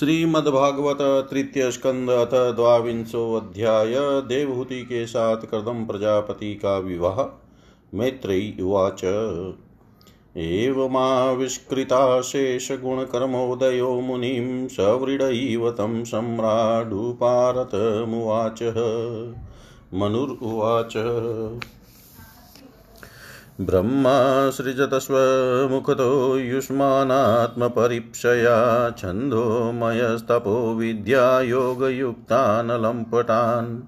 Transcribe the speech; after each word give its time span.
श्रीमद्भागवत 0.00 1.28
तृतीय 1.30 1.70
स्कंद 1.70 2.10
अथ 2.10 2.56
द्वांशो 2.56 3.34
अध्याय 3.34 3.94
देवहूति 4.00 4.82
के 4.82 5.06
साथ 5.06 5.36
कर्दम 5.36 5.86
प्रजापति 5.86 6.54
का 6.54 6.78
विवाह। 6.78 7.48
मैत्रेयी 7.98 8.62
उवाच। 8.62 9.04
एवमाविष्कृता 10.36 12.20
शेषगुणकर्मोदयो 12.20 14.00
मुनिं 14.00 14.68
सव्रीडैव 14.68 15.70
तं 15.70 16.04
सम्राडुपारतमुवाच 16.04 18.74
मनुरुवाच 19.94 20.96
ब्रह्मासृजतस्वमुखतो 23.60 26.38
युष्मानात्मपरीक्षया 26.38 28.90
छन्दोमयस्तपो 28.90 30.74
विद्यायोगयुक्तान् 30.74 32.70
लम्पटान् 32.70 33.80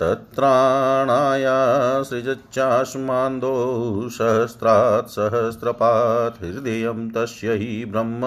तत्राणाया 0.00 2.02
सृजच्चास्मान्दो 2.02 4.08
सहस्रात् 4.08 5.10
सहस्रपात् 5.10 6.44
हृदयं 6.44 7.10
तस्य 7.10 7.84
ब्रह्म 7.88 8.20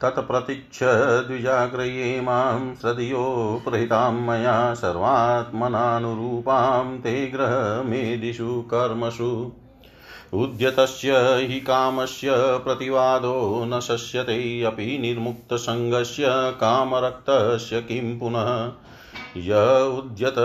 तत्प्रतीक्ष्य 0.01 0.85
द्विजाग्रये 1.27 2.21
माँ 2.21 2.75
श्रद्धयो 2.81 3.61
प्रहितां 3.65 4.13
मया 4.13 4.73
सर्वात्मनानुरूपां 4.73 6.99
ते 6.99 7.27
ग्रहमेदिषु 7.27 8.65
कर्मसु 8.73 9.51
उद्यतस्य 10.33 11.45
हि 11.49 11.59
कामस्य 11.59 12.29
प्रतिवादो 12.65 13.65
न 13.65 13.79
शस्यते 13.79 14.63
अपि 14.63 14.97
निर्मुक्तसङ्गस्य 14.97 16.25
कामरक्तस्य 16.61 17.81
किं 17.81 18.19
पुनः। 18.19 18.71
य 19.37 19.51
उद्यत 19.97 20.35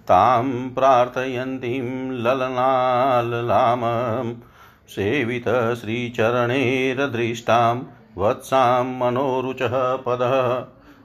तां 0.09 0.45
प्रार्थयन्तीं 0.75 1.87
ललनाललामं 2.25 4.27
सेवितश्रीचरणैरदृष्टां 4.95 7.75
वत्सां 8.17 8.85
मनोरुचः 8.99 9.75
पदः 10.05 10.35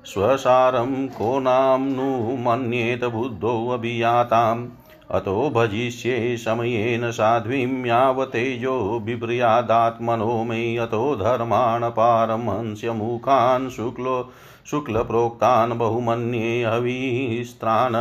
स्वसारं 0.07 1.09
को 1.09 1.41
नाम्नु 1.41 2.37
मन्येत 2.37 3.05
बुद्धोऽभियाताम् 3.05 4.69
अतो 5.11 5.51
भजिष्ये 5.51 6.37
समयेन 6.37 7.11
साध्वीं 7.11 7.87
यावतेजो 7.87 9.01
बिभ्रियादात्मनो 9.01 10.45
मे 10.45 10.77
अतो 10.77 11.17
धर्मान् 11.17 11.91
पारमंस्यमुखान् 11.91 13.71
शुक्लो 13.71 14.33
शुक्लप्रोक्तान् 14.67 15.79
बहुमन्ये 15.79 16.65
हविस्त्रान् 16.65 17.95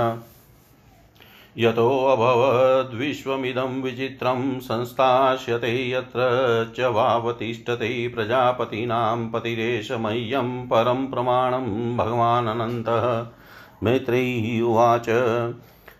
यतोऽभवद्विश्वमिदं 1.57 3.81
विचित्रं 3.81 4.59
संस्थास्यते 4.59 5.91
यत्र 5.91 6.19
च 6.77 6.79
वावतिष्ठते 6.79 8.07
प्रजापतीनां 8.07 9.29
पतिरेष 9.29 9.91
मह्यं 9.91 10.67
परं 10.67 11.07
प्रमाणं 11.07 11.97
भगवानन्तः 11.97 13.27
मैत्रेयी 13.83 14.61
उवाच 14.61 15.05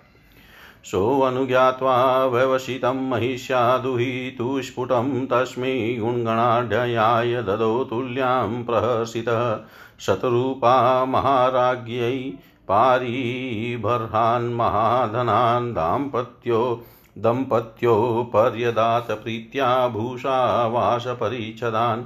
सोऽनुज्ञात्वा 0.86 2.26
व्यवसितं 2.26 3.10
महिष्यादुहितुस्फुटं 3.10 5.26
तस्मै 5.26 5.98
गुणगणाढ्याय 6.00 7.42
ददौ 7.42 7.84
तुल्यां 7.84 8.64
प्रहसितः 8.64 9.60
शतरूपा 10.00 11.06
महाराज्ञै 11.06 12.32
पारीबर्हान् 12.68 14.54
महाधनान् 14.54 15.74
दाम्पत्यो 15.74 16.84
दम्पत्यो 17.18 18.30
पर्यदात 18.34 19.12
प्रीत्या 19.12 19.88
भूषावासपरिच्छदान् 19.88 22.04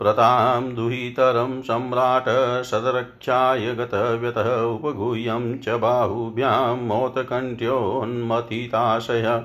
प्रतां 0.00 0.74
दुहितरं 0.74 1.62
सम्राट् 1.62 2.28
सदरक्षाय 2.64 3.74
गतव्यतः 3.74 4.62
उपगुह्यं 4.62 5.58
च 5.58 5.68
बाहुभ्यां 5.80 6.76
मौतकण्ठ्योन्मथिताशय 6.76 9.42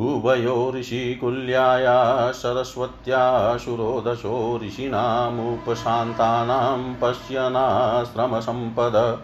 उभयो 0.00 0.72
ऋषिकुल्याया 0.76 2.32
सरस्वत्याशुरोदशो 2.32 4.60
ऋषीणामुपशान्तानां 4.64 6.94
पश्यनाश्रमसम्पद। 6.94 9.18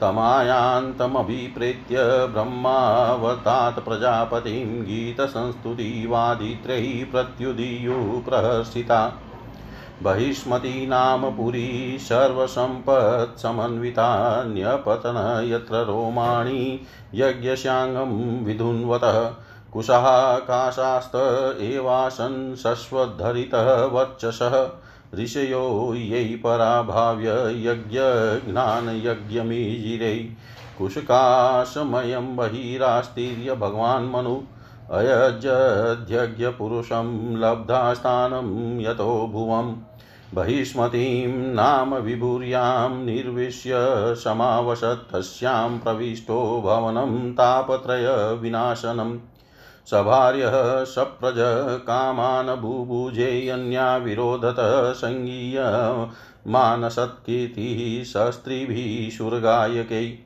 तमायान्तमभिप्रेत्य 0.00 2.26
ब्रह्मावतात् 2.26 3.84
प्रजापतिं 3.84 4.82
गीतसंस्तुतिवादित्रैः 4.82 7.12
प्रत्युदीयुः 7.12 8.24
प्रहर्षिता। 8.24 9.12
बहिष्मती 10.02 10.86
नाम 10.86 11.24
पुरी 11.36 11.98
सर्वसम्पत्समन्विता 12.00 14.06
न्यपतन 14.46 15.18
यत्र 15.50 15.82
रोमाणि 15.86 16.80
यज्ञशाङ्गं 17.14 18.12
विधुन्वतः 18.44 19.18
कुशाकाशास्त 19.72 21.16
एवासन् 21.62 22.56
शश्वद्धरितः 22.62 23.68
वर्चसः 23.92 24.56
ऋषयो 25.14 25.62
यै 25.94 26.24
पराभाव्य 26.44 27.34
यज्ञज्ञानयज्ञमीजिरै 27.66 30.16
कुशकाशमयं 30.78 32.26
बहिरास्तीर्य 32.36 33.54
भगवान् 33.62 34.10
मनु 34.12 34.34
अयजध्यज्ञपुरुषं 34.98 37.08
लब्धास्थानं 37.42 38.48
यतो 38.80 39.10
भुवम् 39.32 39.70
बहिष्मतीं 40.34 41.54
नाम 41.54 41.94
विभूर्यां 41.94 43.04
निर्विश्य 43.04 43.72
समावशत् 44.14 45.84
प्रविष्टो 45.84 46.62
भवनं 46.66 47.32
तापत्रयविनाशनम् 47.32 49.18
सभार्यः 49.86 50.84
सप्रज 50.84 51.34
कामान् 51.78 52.62
बुभुजेयन्या 52.62 53.96
विरोधत 53.96 54.56
सङ्गीय 54.96 55.60
मानसत्कीर्तिः 56.46 58.04
शस्त्रिभिः 58.04 59.16
शुरगायकै। 59.16 60.18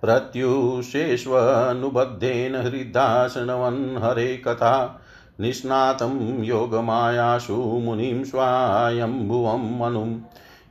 प्रत्युषेष्वनुबद्धेन 0.00 2.56
हृदा 2.56 3.28
शृण्वन् 3.28 3.98
हरे 3.98 4.36
कथा 4.36 5.00
निष्णातं 5.40 6.44
योगमायासु 6.44 7.56
मुनिं 7.56 8.24
स्वायम्भुवं 8.24 9.78
मनुं। 9.78 10.20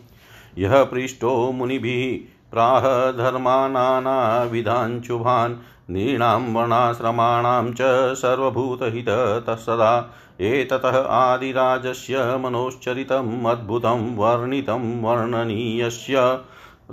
यः 0.57 0.83
पृष्टो 0.83 1.51
मुनिभिः 1.51 2.33
प्राह 2.51 3.12
धर्मानानाविधाञ्चुभान् 3.12 5.56
नृणां 5.89 6.41
वर्णाश्रमाणां 6.41 7.74
च 7.74 7.81
तत्सदा 9.47 10.13
एततः 10.45 10.98
आदिराजस्य 11.19 12.38
मनोश्चरितम् 12.42 13.45
अद्भुतं 13.51 14.01
वर्णितं 14.18 14.84
वर्णनीयस्य 15.04 16.25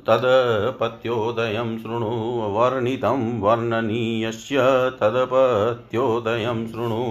तदपत्योदयं 0.06 1.78
शृणु 1.78 2.10
वर्णितं 2.56 3.40
वर्णनीयस्य 3.40 4.62
तदपत्योदयं 5.00 6.66
शृणु 6.68 7.02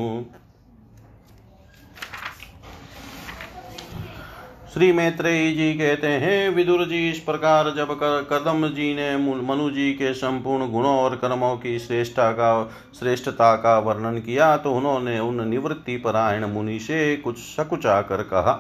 श्री 4.73 4.91
मैत्रेयी 4.91 5.53
जी 5.55 5.73
कहते 5.73 6.07
हैं 6.07 6.49
विदुर 6.49 6.83
जी 6.85 7.09
इस 7.09 7.17
प्रकार 7.19 7.65
जब 7.75 7.87
कदम 8.29 8.67
जी 8.67 8.93
ने 8.95 9.15
मनु 9.17 9.69
जी 9.69 9.91
के 9.93 10.13
संपूर्ण 10.13 10.69
गुणों 10.71 10.95
और 10.99 11.15
कर्मों 11.15 11.55
की 11.57 11.77
श्रेष्ठता 11.79 12.31
का 12.31 12.63
श्रेष्ठता 12.99 13.53
का 13.55 13.77
वर्णन 13.79 14.17
किया 14.19 14.55
तो 14.57 14.73
उन्होंने 14.73 15.19
उन 15.19 15.47
निवृत्ति 15.47 15.97
परायण 15.97 16.45
मुनि 16.45 16.77
से 16.79 17.15
कुछ 17.17 17.37
सकुचा 17.37 18.01
कर 18.01 18.23
कहा। 18.23 18.55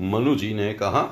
मनु 0.00 0.34
जी 0.34 0.52
ने 0.54 0.72
कहा, 0.72 1.04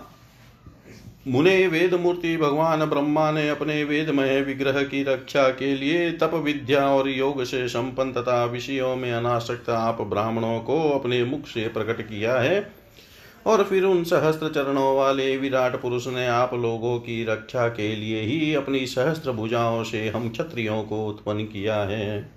मुने 1.29 1.67
वेद 1.67 1.95
मूर्ति 1.95 2.37
भगवान 2.37 2.85
ब्रह्मा 2.85 3.31
ने 3.31 3.49
अपने 3.49 3.83
वेदमय 3.85 4.41
विग्रह 4.41 4.83
की 4.83 5.03
रक्षा 5.03 5.49
के 5.53 5.75
लिए 5.77 6.11
तप 6.13 6.35
विद्या 6.35 6.87
और 6.89 7.09
योग 7.09 7.45
से 7.45 7.67
संपन्न 7.69 8.13
तथा 8.13 8.45
विषयों 8.47 8.95
में 8.97 9.13
अनासक्त 9.13 9.71
आप 9.71 10.03
ब्राह्मणों 10.03 10.59
को 10.61 10.81
अपने 10.91 11.25
मुख 11.25 11.47
से 11.47 11.69
प्रकट 11.69 12.03
किया 12.03 12.39
है। 12.41 12.61
और 13.49 13.63
फिर 13.65 13.85
उन 13.85 14.05
सहस्त्र 14.05 14.49
चरणों 14.49 14.97
वाले 14.97 15.37
विराट 15.37 15.81
पुरुष 15.83 16.07
ने 16.07 16.27
आप 16.27 16.55
लोगों 16.55 16.99
की 16.99 17.25
रक्षा 17.25 17.69
के 17.69 17.97
लिए 17.97 18.21
ही 18.23 18.55
अपनी 18.55 18.87
सहस्त्र 18.87 19.33
भुजाओं 19.33 19.85
से 19.85 20.09
हम 20.09 20.29
क्षत्रियों 20.31 20.83
को 20.83 21.07
उत्पन्न 21.07 21.45
किया 21.45 21.77
है। 21.77 22.31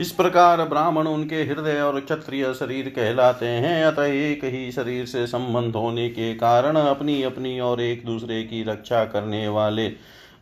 इस 0.00 0.10
प्रकार 0.12 0.62
ब्राह्मण 0.62 1.06
उनके 1.06 1.42
हृदय 1.42 1.80
और 1.80 2.00
क्षत्रिय 2.00 2.54
शरीर 2.54 2.88
कहलाते 2.88 3.46
हैं। 3.46 3.84
अतः 3.84 4.04
एक 4.04 4.44
ही 4.44 4.72
शरीर 4.72 5.06
से 5.06 5.26
संबंध 5.26 5.76
होने 5.76 6.08
के 6.08 6.34
कारण 6.34 6.76
अपनी 6.76 7.22
अपनी 7.22 7.60
और 7.60 7.80
एक 7.80 8.04
दूसरे 8.06 8.42
की 8.42 8.62
रक्षा 8.62 9.04
करने 9.04 9.48
वाले 9.48 9.92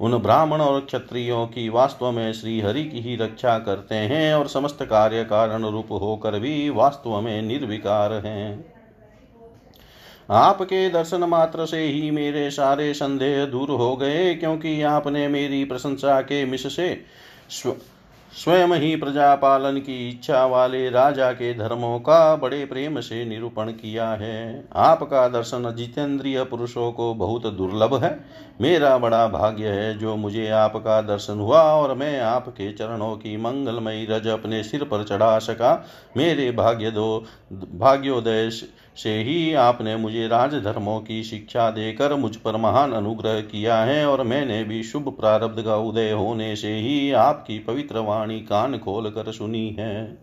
उन 0.01 0.19
ब्राह्मण 0.19 0.61
और 0.61 0.81
क्षत्रियों 0.81 1.47
की 1.47 1.69
वास्तव 1.69 2.11
में 2.11 2.33
श्री 2.33 2.61
हरि 2.61 2.85
की 2.85 3.01
ही 3.01 3.17
रक्षा 3.17 3.59
करते 3.59 3.95
हैं 3.95 4.35
और 4.35 4.49
समस्त 4.49 4.83
कार्य 4.83 5.25
कारण 5.25 5.65
रूप 5.65 5.93
होकर 5.93 6.39
भी 6.39 6.71
वास्तव 6.71 7.21
में 7.21 7.43
निर्विकार 7.43 8.13
हैं। 8.13 8.72
आपके 10.29 10.89
दर्शन 10.91 11.25
मात्र 11.25 11.67
से 11.67 11.83
ही 11.83 12.11
मेरे 12.11 12.51
सारे 12.51 12.93
संदेह 12.95 13.45
दूर 13.47 13.71
हो 13.71 13.95
गए, 13.97 14.35
क्योंकि 14.35 14.81
आपने 14.83 15.27
मेरी 15.29 15.65
प्रशंसा 15.65 16.21
के 16.23 16.45
मिश 16.45 16.67
से 16.77 17.05
स्वयं 18.33 18.75
ही 18.75 18.95
प्रजा 18.97 19.35
पालन 19.35 19.79
की 19.79 20.09
इच्छा 20.09 20.45
वाले 20.47 20.89
राजा 20.91 21.31
के 21.33 21.53
धर्मों 21.55 21.99
का 21.99 22.37
बड़े 22.37 22.65
प्रेम 22.65 23.01
से 23.01 23.25
निरूपण 23.25 23.71
किया 23.73 24.09
है। 24.13 24.69
आपका 24.75 25.27
दर्शन 25.29 25.71
जितेंद्रिय 25.77 26.43
पुरुषों 26.45 26.91
को 26.93 27.13
बहुत 27.15 27.47
दुर्लभ 27.47 27.95
है। 28.05 28.19
मेरा 28.61 28.97
बड़ा 28.99 29.27
भाग्य 29.29 29.69
है 29.69 29.99
जो 29.99 30.17
मुझे 30.17 30.49
आपका 30.51 31.01
दर्शन 31.03 31.41
हुआ, 31.41 31.63
और 31.63 31.95
मैं 31.95 32.21
आपके 32.21 32.73
चरणों 32.73 33.15
की 33.17 33.37
मंगलमयी 33.37 34.07
रज 34.07 34.27
अपने 34.29 34.63
सिर 34.63 34.85
पर 34.85 35.05
चढ़ा 35.05 35.39
सका। 35.41 35.75
मेरे 36.17 36.51
भाग्य 36.53 36.91
दो 36.91 37.25
भाग्योदय 37.53 38.51
से 38.97 39.23
ही 39.23 39.55
आपने 39.55 39.97
मुझे 39.97 40.29
राजधर्मों 40.29 41.01
की 41.01 41.23
शिक्षा 41.23 41.71
देकर 41.71 42.15
मुझ 42.15 42.37
पर 42.37 42.57
महान 42.57 42.93
अनुग्रह 42.93 43.41
किया 43.41 43.77
है 43.77 44.07
और 44.07 44.23
मैंने 44.23 44.65
भी 44.65 44.83
शुभ 44.83 45.09
प्रारब्ध 45.21 45.63
का 45.63 45.77
उदय 45.77 46.11
होने 46.11 46.57
से 46.57 46.75
ही 46.75 47.13
आपकी 47.13 47.59
पवित्र 47.59 47.99
वाणी 47.99 48.41
कान 48.41 48.79
खोल 48.79 49.11
कर 49.11 49.33
सुनी 49.33 49.77
है। 49.79 50.19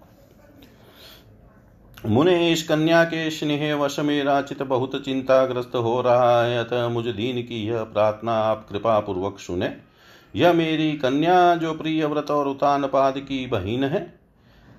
मुने, 2.05 2.51
इस 2.51 2.67
कन्या 2.67 3.03
के 3.03 3.29
स्नेह 3.29 3.75
वश 3.75 3.99
मेरा 3.99 4.41
चित 4.41 4.61
बहुत 4.63 5.05
चिंताग्रस्त 5.05 5.75
हो 5.75 6.01
रहा 6.01 6.43
है, 6.43 6.59
अतः 6.59 6.87
मुझ 6.87 7.05
दीन 7.05 7.41
की 7.41 7.67
यह 7.67 7.83
प्रार्थना 7.83 8.33
आप 8.33 8.67
कृपा 8.69 8.99
पूर्वक 8.99 9.39
सुने। 9.39 9.73
यह 10.35 10.53
मेरी 10.53 10.91
कन्या, 10.91 11.55
जो 11.55 11.73
प्रिय 11.73 12.05
व्रत 12.05 12.31
और 12.31 12.47
उतान 12.47 12.87
पाद 12.87 13.17
की 13.17 13.47
बहिन 13.47 13.83
है 13.83 14.18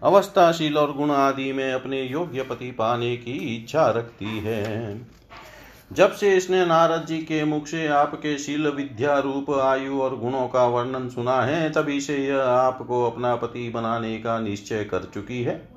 अवस्थाशील 0.02 0.78
और 0.78 0.92
गुण 0.92 1.10
आदि 1.10 1.52
में 1.52 1.72
अपने 1.72 2.02
योग्य 2.02 2.42
पति 2.42 2.70
पाने 2.70 3.16
की 3.16 3.32
इच्छा 3.56 3.90
रखती 3.90 4.38
है। 4.38 5.00
जब 5.92 6.12
से 6.12 6.36
इसने 6.36 6.66
नारद 6.66 7.06
जी 7.06 7.18
के 7.18 7.44
मुख 7.44 7.66
से 7.66 7.86
आपके 7.86 8.38
शील 8.38 8.68
विद्या 8.68 9.18
रूप, 9.18 9.50
आयु 9.50 10.00
और 10.00 10.16
गुणों 10.16 10.46
का 10.48 10.64
वर्णन 10.64 11.08
सुना 11.08 11.40
है, 11.42 11.70
तभी 11.70 12.00
से 12.00 12.16
यह 12.16 12.42
आपको 12.42 13.04
अपना 13.10 13.34
पति 13.36 13.68
बनाने 13.68 14.16
का 14.18 14.38
निश्चय 14.40 14.84
कर 14.84 15.10
चुकी 15.14 15.42
है। 15.42 15.68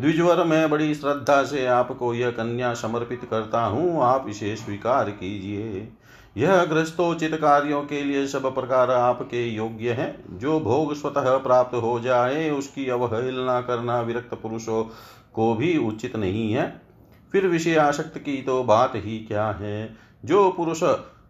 द्विजवर, 0.00 0.44
मैं 0.44 0.70
बड़ी 0.70 0.94
श्रद्धा 0.94 1.42
से 1.42 1.66
आपको 1.66 2.14
यह 2.14 2.30
कन्या 2.30 2.74
समर्पित 2.74 3.20
करता 3.30 3.60
हूँ, 3.60 4.02
आप 4.02 4.26
इसे 4.28 4.56
स्वीकार 4.56 5.10
कीजिए। 5.10 5.88
यह 6.36 6.64
ग्रस्तोचित 6.64 7.34
कार्यों 7.34 7.82
के 7.82 8.04
लिए 8.04 8.26
सब 8.26 8.54
प्रकार 8.54 8.90
आपके 8.90 9.48
योग्य 9.48 9.92
है। 9.92 10.24
जो 10.30 10.60
भोग 10.60 10.94
स्वतः 10.94 11.36
प्राप्त 11.36 11.74
हो 11.74 12.00
जाए, 12.00 12.50
उसकी 12.50 12.88
अवहेलना 12.88 13.60
करना 13.60 14.00
विरक्त 14.00 14.34
पुरुषों 14.34 14.84
को 15.34 15.54
भी 15.54 15.76
उचित 15.78 16.16
नहीं 16.16 16.52
है। 16.52 16.82
फिर 17.32 17.46
विषय 17.46 17.76
आसक्त 17.76 18.18
की 18.18 18.42
तो 18.42 18.64
बात 18.64 18.92
ही 18.94 19.18
क्या 19.18 19.46
है? 19.46 19.96
जो 20.24 20.50
पुरुष 20.50 20.80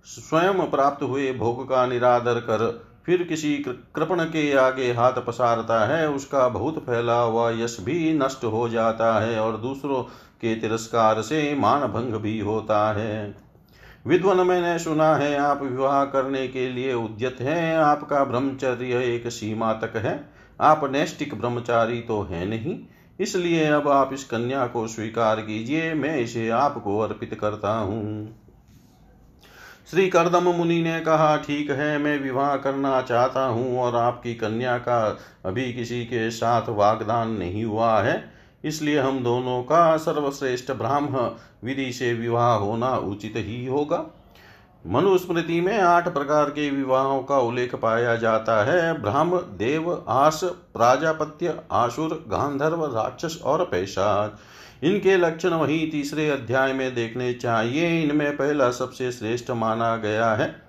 स्वयं 0.05 0.71
प्राप्त 0.71 1.03
हुए 1.03 1.33
भोग 1.33 1.69
का 1.69 1.87
निरादर 1.87 2.35
कर 2.35 2.93
फिर 3.07 3.23
किसी 3.23 3.57
कृपण 3.97 4.25
के 4.25 4.57
आगे 4.57 4.93
हाथ 4.93 5.13
पसारता 5.13 5.87
है, 5.87 6.09
उसका 6.09 6.49
बहुत 6.49 6.79
फैला 6.79 7.21
हुआ 7.21 7.51
यश 7.51 7.77
भी 7.81 8.19
नष्ट 8.19 8.45
हो 8.45 8.69
जाता 8.69 9.21
है 9.21 9.41
और 9.41 9.57
दूसरों 9.57 10.03
के 10.43 10.55
तिरस्कार 10.57 11.23
से 11.23 11.55
मान 11.55 11.81
भंग 11.81 12.15
भी 12.15 12.39
होता 12.39 12.93
है। 12.93 13.52
विद्वन 14.05 14.37
मैंने 14.37 14.79
सुना 14.79 15.15
है, 15.17 15.37
आप 15.37 15.63
विवाह 15.63 16.05
करने 16.05 16.47
के 16.49 16.69
लिए 16.69 16.95
उद्यत 16.95 17.37
हैं, 17.41 17.77
आपका 17.77 18.25
ब्रह्मचर्य 18.25 19.03
एक 19.05 19.29
सीमा 19.29 19.73
तक 19.73 19.97
है। 19.97 20.21
आप 20.61 20.85
नैष्टिक 20.93 21.35
ब्रह्मचारी 21.35 22.01
तो 22.01 22.23
है 22.23 22.45
नहीं, 22.47 22.79
इसलिए 23.19 23.67
अब 23.67 23.89
आप 23.89 24.13
इस 24.13 24.25
कन्या 24.25 24.67
को 24.67 24.87
स्वीकार 24.87 25.41
कीजिए, 25.41 25.93
मैं 25.95 26.17
इसे 26.19 26.49
आपको 26.51 26.99
अर्पित 26.99 27.39
करता 27.41 27.73
हूँ। 27.73 28.39
श्री 29.91 30.09
करदम 30.09 30.49
मुनि 30.49 30.83
ने 30.83 31.01
कहा, 31.01 31.37
ठीक 31.37 31.71
है, 31.71 31.97
मैं 31.99 32.19
विवाह 32.21 32.57
करना 32.57 33.01
चाहता 33.03 33.45
हूँ 33.45 33.79
और 33.79 33.97
आपकी 33.97 34.35
कन्या 34.35 34.77
का 34.79 35.19
अभी 35.47 35.73
किसी 35.73 36.05
के 36.05 36.31
साथ 36.31 36.69
वागदान 36.69 37.31
नहीं 37.31 37.65
हुआ 37.65 38.01
है। 38.03 38.32
इसलिए 38.65 38.99
हम 38.99 39.25
दोनों 39.25 39.63
का 39.63 39.97
सर्वश्रेष्ठ 39.97 40.73
ब्राह्म 40.73 41.31
विधि 41.65 41.93
से 41.93 42.15
विवाह 42.15 42.55
होना 42.55 42.97
उचित 42.97 43.35
ही 43.37 43.67
होगा। 43.67 44.05
मनुस्मृति 44.87 45.61
में 45.61 45.79
आठ 45.81 46.09
प्रकार 46.09 46.51
के 46.51 46.71
विवाहों 46.71 47.23
का 47.23 47.39
उल्लेख 47.39 47.75
पाया 47.75 48.17
जाता 48.17 48.65
है। 48.65 49.03
ब्राह्म, 49.03 49.37
देव, 49.37 50.05
आस, 50.09 50.41
प्राजापत्य, 50.45 51.55
आसुर, 51.73 52.25
गांधर्व, 52.29 52.85
राक्षस 52.85 53.41
और 53.45 53.65
पैशाच 53.65 54.33
इनके 54.85 55.17
लक्षण 55.17 55.51
वही 55.51 55.87
तीसरे 55.87 56.29
अध्याय 56.31 56.73
में 56.73 56.95
देखने 56.95 57.33
चाहिए। 57.35 58.03
इनमें 58.03 58.37
पहला 58.37 58.71
सबसे 58.71 59.13
श्रेष्ठ 59.13 59.51
माना 59.51 59.97
गया 59.97 60.33
है। 60.35 60.63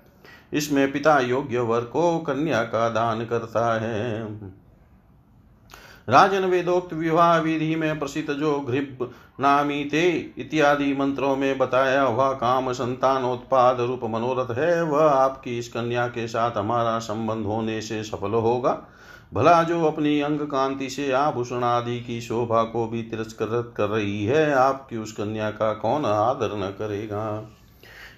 इसमें 0.54 0.92
पिता 0.92 1.20
योग्य 1.20 1.60
वर 1.60 1.82
को 1.82 2.18
कन्या 2.20 2.64
का 2.64 2.90
दान 2.90 3.26
करता 3.26 3.82
है। 3.82 4.24
राजन 6.10 6.46
वेदोक्त 6.46 6.94
विवाह 6.94 7.38
विधि 7.38 7.76
में 7.76 8.00
प्रसिद्ध 8.00 8.34
जो 8.34 8.60
घृप 8.60 9.12
नामी 9.40 9.84
ते 9.86 10.34
इत्यादि 10.38 10.94
मंत्रों 10.94 11.36
में 11.36 11.58
बताया 11.58 12.02
हुआ 12.02 12.32
काम 12.34 12.72
संतानोत्पाद 12.72 13.82
रूप 13.82 14.04
मनोरथ 14.04 14.58
है, 14.58 14.84
वह 14.84 15.04
आपकी 15.04 15.58
इस 15.60 15.68
कन्या 15.68 16.08
के 16.08 16.28
साथ 16.28 16.58
हमारा 16.58 17.00
संबंध 17.00 17.46
होने 17.46 17.82
से 17.82 18.04
सफल 18.04 18.34
होगा। 18.34 18.82
भला 19.34 19.64
जो 19.64 19.84
अपनी 19.84 20.20
अंग 20.22 20.40
कांति 20.40 20.90
से 20.90 21.12
आभूषण 21.12 21.64
आदि 21.64 22.00
की 22.00 22.22
शोभा 22.22 22.64
को 22.64 22.88
भी 22.88 23.04
तिरस्कृत 23.04 23.74
कर 23.78 23.88
रही 23.88 24.26
है, 24.26 24.54
आपकी 24.54 24.98
उस 24.98 25.12
कन्या 25.12 25.50
का 25.52 25.74
कौन 25.74 26.06
आदर 26.06 26.58
न 26.58 26.70
करेगा? 26.70 27.50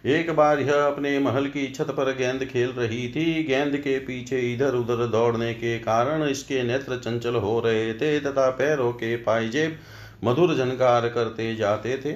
एक 0.05 0.29
बार 0.31 0.59
यह 0.59 0.73
अपने 0.73 1.17
महल 1.19 1.45
की 1.45 1.67
छत 1.67 1.87
पर 1.91 2.11
गेंद 2.15 2.43
खेल 2.45 2.69
रही 2.69 3.07
थी। 3.09 3.43
गेंद 3.43 3.77
के 3.77 3.97
पीछे 3.99 4.39
इधर 4.53 4.75
उधर 4.75 5.05
दौड़ने 5.07 5.53
के 5.53 5.77
कारण 5.79 6.23
इसके 6.23 6.63
नेत्र 6.63 6.97
चंचल 6.97 7.35
हो 7.35 7.59
रहे 7.59 7.93
थे 7.93 8.19
तथा 8.19 8.49
पैरों 8.49 8.91
के 8.91 9.15
पाइजेब 9.17 9.77
मधुर 10.23 10.55
झनकार 10.55 11.07
करते 11.09 11.55
जाते 11.55 11.97
थे। 11.97 12.15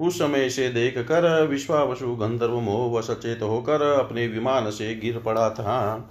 उस 0.00 0.18
समय 0.18 0.48
से 0.50 0.68
देख 0.68 0.98
कर 0.98 1.46
विश्वावसु 1.46 2.14
गंधर्व 2.16 2.60
मोह 2.60 2.98
व 2.98 3.02
सचेत 3.02 3.42
होकर 3.42 3.82
अपने 3.82 4.26
विमान 4.26 4.70
से 4.70 4.94
गिर 4.94 5.18
पड़ा 5.18 5.48
था। 5.50 6.10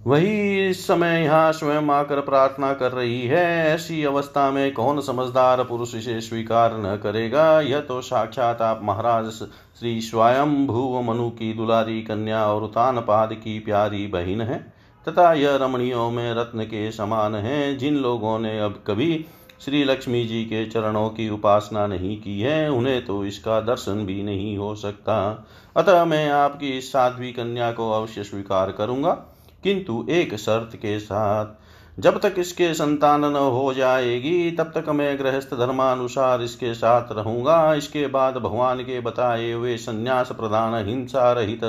वही 0.00 0.68
इस 0.68 0.86
समय 0.86 1.22
यहाँ 1.22 1.52
स्वयं 1.52 1.88
आकर 1.90 2.20
प्रार्थना 2.20 2.72
कर 2.72 2.92
रही 2.92 3.20
है। 3.22 3.44
ऐसी 3.66 4.02
अवस्था 4.04 4.50
में 4.50 4.72
कौन 4.72 5.00
समझदार 5.00 5.62
पुरुष 5.64 5.94
इसे 5.94 6.20
स्वीकार 6.20 6.76
न 6.76 6.96
करेगा? 6.96 7.60
यह 7.60 7.80
तो 7.80 8.00
साक्षात 8.00 8.62
आप 8.62 8.80
महाराज 8.82 9.30
श्री 9.30 10.00
स्वयं 10.00 10.66
भूव 10.66 11.00
मनु 11.02 11.28
की 11.30 11.52
दुलारी 11.54 12.00
कन्या 12.02 12.44
और 12.46 12.62
उतान 12.62 13.00
पाद 13.00 13.32
की 13.34 13.58
प्यारी 13.58 14.06
बहन 14.06 14.40
है, 14.40 14.58
तथा 15.06 15.32
यह 15.32 15.56
रमणियों 15.56 16.10
में 16.10 16.32
रत्न 16.34 16.64
के 16.64 16.90
समान 16.92 17.34
है। 17.34 17.76
जिन 17.76 17.96
लोगों 17.96 18.38
ने 18.38 18.58
अब 18.60 18.82
कभी 18.86 19.24
श्री 19.64 19.84
लक्ष्मी 19.84 20.24
जी 20.24 20.44
के 20.44 20.64
चरणों 20.66 21.08
की 21.08 21.28
उपासना 21.30 21.86
नहीं 21.86 22.20
की 22.20 22.40
है, 22.40 22.70
उन्हें 22.70 23.04
तो 23.06 23.24
इसका 23.24 23.60
दर्शन 23.60 24.04
भी 24.06 24.22
नहीं 24.22 24.56
हो 24.58 24.74
सकता। 24.74 25.46
अतः 25.76 26.04
मैं 26.04 26.28
आपकी 26.30 26.68
इस 26.68 26.92
साध्वी 26.92 27.32
कन्या 27.32 27.70
को 27.72 27.90
अवश्य 27.92 28.24
स्वीकार 28.24 28.72
करूँगा। 28.72 29.29
किंतु 29.64 30.06
एक 30.10 30.34
शर्त 30.34 30.76
के 30.76 30.98
साथ, 30.98 32.00
जब 32.00 32.20
तक 32.20 32.34
इसके 32.38 32.74
संतान 32.74 33.24
न 33.24 33.36
हो 33.36 33.72
जाएगी, 33.74 34.50
तब 34.50 34.72
तक 34.74 34.88
मैं 34.88 35.18
गृहस्थ 35.18 35.54
धर्मानुसार 35.54 36.42
इसके 36.42 36.74
साथ 36.74 37.12
रहूँगा। 37.12 37.74
इसके 37.74 38.06
बाद 38.06 38.36
भगवान 38.36 38.80
के 38.80 39.00
बताए 39.00 39.52
हुए 39.52 39.76
संन्यास 39.76 40.32
प्रदान 40.32 40.86
हिंसा 40.86 41.32
रहित 41.32 41.60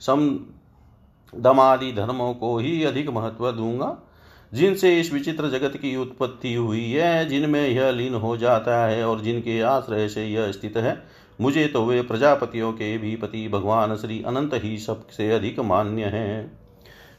सम 0.00 0.28
दमादि 1.34 1.92
धर्मों 1.92 2.34
को 2.34 2.58
ही 2.58 2.84
अधिक 2.84 3.08
महत्व 3.08 3.50
दूँगा। 3.52 3.96
जिनसे 4.54 5.00
इस 5.00 5.12
विचित्र 5.12 5.48
जगत 5.48 5.76
की 5.76 5.96
उत्पत्ति 5.96 6.54
हुई 6.54 6.90
है, 6.90 7.28
जिनमें 7.28 7.68
यह 7.68 7.90
लीन 7.90 8.14
हो 8.14 8.36
जाता 8.36 8.84
है 8.86 9.04
और 9.06 9.20
जिनके 9.20 9.60
आश्रय 9.60 10.08
से 10.08 10.26
यह 10.26 10.52
स्थित 10.52 10.76
है, 10.76 11.02
मुझे 11.40 11.66
तो 11.66 11.84
वे 11.84 12.02
प्रजापतियों 12.02 12.72
के 12.72 12.98
भी 12.98 13.16
पति 13.16 13.48
भगवान 13.48 13.96
श्री 13.96 14.22
अनंत 14.22 14.54
ही 14.54 14.78
सबसे 14.78 15.30
अधिक 15.30 15.60
मान्य 15.60 16.04
हैं। 16.04 16.57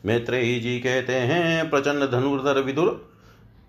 मैत्रेयी 0.05 0.59
जी 0.59 0.79
कहते 0.79 1.13
हैं, 1.13 1.69
प्रचंड 1.69 2.11
धनुर्धर 2.11 2.61
विदुर, 2.61 3.09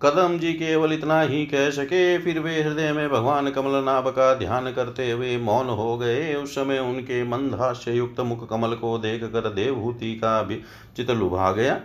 कदम 0.01 0.37
जी 0.39 0.53
केवल 0.53 0.93
इतना 0.93 1.21
ही 1.21 1.45
कह 1.45 1.69
सके, 1.69 2.17
फिर 2.17 2.39
वे 2.39 2.61
हृदय 2.61 2.91
में 2.91 3.09
भगवान 3.09 3.49
कमल 3.49 3.83
नाभ 3.83 4.07
का 4.07 4.33
ध्यान 4.35 4.71
करते 4.73 5.11
हुए 5.11 5.37
मौन 5.37 5.67
हो 5.67 5.97
गए। 5.97 6.33
उस 6.33 6.55
समय 6.55 6.79
उनके 6.79 7.23
मंदहास्य 7.23 7.93
युक्त 7.93 8.19
मुख 8.19 8.49
कमल 8.49 8.73
को 8.73 8.97
देख 8.97 9.23
कर 9.23 9.49
देवभूति 9.49 10.13
का 10.15 10.41
भी 10.41 10.61
चित 10.97 11.11
लुभा 11.11 11.51
गया। 11.51 11.79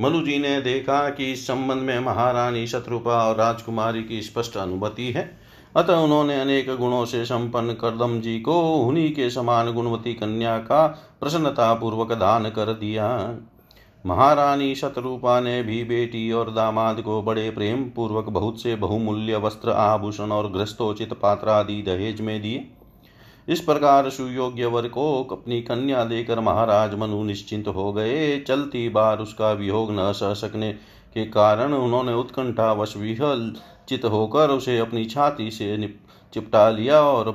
मनु 0.00 0.20
जी 0.20 0.38
ने 0.38 0.60
देखा 0.60 1.10
कि 1.10 1.32
इस 1.32 1.46
संबंध 1.46 1.82
में 1.82 2.00
महारानी 2.00 2.66
शत्रुपा 2.66 3.24
और 3.24 3.36
राजकुमारी 3.36 4.02
की 4.02 4.22
स्पष्ट 4.22 4.56
अनुभूति 4.56 5.10
है। 5.12 5.38
अतः 5.76 5.94
उन्होंने 5.94 6.40
अनेक 6.40 6.76
गुणों 6.76 7.04
से 7.04 7.24
संपन्न 7.24 7.72
करदम 7.72 8.20
जी 8.20 8.40
को 8.40 8.60
उन्हीं 8.76 9.14
के 9.14 9.30
समान 9.30 9.72
गुणवती 9.72 10.14
कन्या 10.14 10.58
का 10.58 10.86
प्रसन्नता 11.20 11.74
पूर्वक 11.74 12.12
दान 12.12 12.50
कर 12.50 12.72
दिया। 12.72 13.08
महारानी 14.08 14.74
शतरूपा 14.74 15.38
ने 15.40 15.62
भी 15.62 15.82
बेटी 15.84 16.30
और 16.32 16.50
दामाद 16.50 17.00
को 17.00 17.20
बड़े 17.22 17.50
प्रेम 17.50 17.82
पूर्वक 17.96 18.28
बहुत 18.28 18.62
से 18.62 18.76
बहुमूल्य 18.76 19.36
वस्त्र, 19.36 19.70
आभूषण 19.70 20.32
और 20.32 20.50
ग्रस्तोचित 20.52 21.12
पात्र 21.12 21.48
आदि 21.48 21.82
दहेज 21.82 22.20
में 22.20 22.40
दिए। 22.42 22.66
इस 23.48 23.60
प्रकार 23.60 24.08
सुयोग्य 24.10 24.66
वर 24.66 24.88
को 24.88 25.24
अपनी 25.24 25.60
कन्या 25.62 26.04
देकर 26.04 26.40
महाराज 26.40 26.94
मनु 26.94 27.22
निश्चिंत 27.24 27.68
हो 27.68 27.92
गए। 27.92 28.38
चलती 28.40 28.88
बार 28.88 29.18
उसका 29.18 29.52
वियोग 29.52 29.90
न 29.92 30.12
सह 30.12 30.34
सकने 30.34 30.72
के 31.14 31.24
कारण 31.26 31.74
उन्होंने 31.74 32.14
उत्कंठावश 32.14 32.96
विहल 32.96 33.52
चित 33.88 34.04
होकर 34.04 34.50
उसे 34.50 34.78
अपनी 34.78 35.04
छाती 35.04 35.50
से 35.50 35.76
चिपटा 36.32 36.68
लिया 36.70 37.00
और 37.02 37.30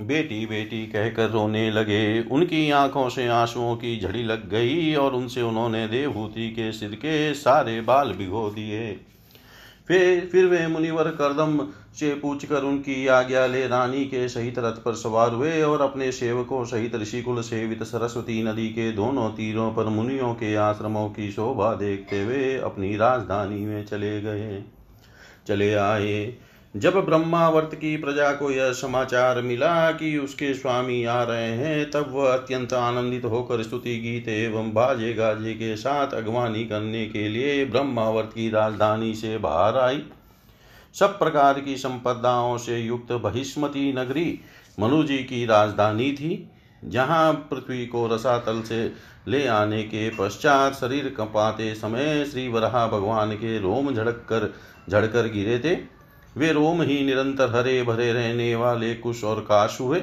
बेटी 0.00 0.46
बेटी 0.46 0.86
कहकर 0.86 1.30
रोने 1.30 1.70
लगे। 1.70 2.22
उनकी 2.22 2.70
आँखों 2.70 3.08
से 3.08 3.26
आंसुओं 3.28 3.76
की 3.76 4.00
झड़ी 4.00 4.22
लग 4.22 4.48
गई 4.48 4.94
और 4.94 5.14
उनसे 5.14 5.42
उन्होंने 5.42 5.88
देवभूति 5.88 6.50
के 6.50 6.72
सिर 6.72 6.94
के 6.94 7.34
सारे 7.34 7.80
बाल 7.80 8.12
भिगो 8.12 8.50
दिए। 8.50 8.92
फिर 9.88 10.28
फिर 10.32 10.46
वे 10.46 10.66
मुनिवर 10.66 11.08
करदम 11.10 11.58
से 11.94 12.14
पूछकर 12.14 12.62
उनकी 12.62 13.06
आज्ञा 13.06 13.46
ले 13.46 13.66
रानी 13.68 14.04
के 14.04 14.28
सहित 14.28 14.58
रथ 14.58 14.82
पर 14.84 14.94
सवार 14.94 15.32
हुए 15.32 15.62
और 15.62 15.80
अपने 15.80 16.12
सेवकों 16.12 16.64
सहित 16.64 16.94
ऋषिकुल 16.94 17.40
सेवित 17.42 17.82
सरस्वती 17.82 18.42
नदी 18.42 18.68
के 18.68 18.92
दोनों 18.92 19.30
तीरों 19.30 19.72
पर 19.74 19.84
मुनियों 19.84 20.34
के 20.34 20.54
आश्रमों 20.54 21.08
की 21.08 21.30
शोभा 21.30 21.74
देखते 21.74 22.22
हुए 22.22 22.58
अपनी 22.58 22.96
राजधानी 22.96 23.60
में 23.60 23.84
चले 23.86 24.20
गए। 24.20 24.64
चले 25.46 25.74
आए। 25.74 26.34
जब 26.74 26.94
ब्रह्मावर्त 27.04 27.74
की 27.74 27.96
प्रजा 27.96 28.32
को 28.32 28.50
यह 28.50 28.72
समाचार 28.72 29.40
मिला 29.42 29.90
कि 29.92 30.16
उसके 30.18 30.54
स्वामी 30.54 31.04
आ 31.04 31.22
रहे 31.22 31.50
हैं, 31.50 31.90
तब 31.90 32.10
वह 32.10 32.32
अत्यंत 32.32 32.72
आनंदित 32.72 33.24
होकर 33.24 33.62
स्तुति 33.62 33.96
गीत 33.98 34.28
एवं 34.28 34.72
बाजे 34.74 35.12
गाजे 35.14 35.54
के 35.54 35.76
साथ 35.76 36.14
अगवानी 36.14 36.64
करने 36.64 37.06
के 37.06 37.28
लिए 37.28 37.64
ब्रह्मावर्त 37.64 38.30
की 38.34 38.48
राजधानी 38.50 39.14
से 39.14 39.38
बाहर 39.38 39.78
आई। 39.78 40.02
सब 40.94 41.18
प्रकार 41.18 41.60
की 41.60 41.76
संपदाओं 41.76 42.58
से 42.58 42.78
युक्त 42.78 43.12
बहिष्मती 43.12 43.92
नगरी 43.92 44.40
मनु 44.80 45.02
जी 45.02 45.18
की 45.18 45.46
राजधानी 45.46 46.12
थी, 46.12 46.50
जहाँ 46.84 47.32
पृथ्वी 47.50 47.86
को 47.86 48.06
रसातल 48.06 48.62
से 48.62 48.92
ले 49.28 49.46
आने 49.46 49.82
के 49.82 50.08
पश्चात 50.10 50.74
शरीर 50.74 51.14
कपाते 51.18 51.74
समय 51.74 52.24
श्री 52.24 52.48
वराह 52.48 52.86
भगवान 52.86 53.32
के 53.32 53.58
रोम 53.58 53.94
झड़क 53.94 54.26
कर 54.28 54.52
झड़कर 54.90 55.28
गिरे 55.28 55.58
थे। 55.58 55.93
वे 56.36 56.52
रोम 56.52 56.82
ही 56.82 57.04
निरंतर 57.04 57.54
हरे 57.54 57.82
भरे 57.82 58.12
रहने 58.12 58.54
वाले 58.54 58.94
कुश 58.94 59.24
और 59.24 59.40
काश 59.40 59.78
हुए, 59.80 60.02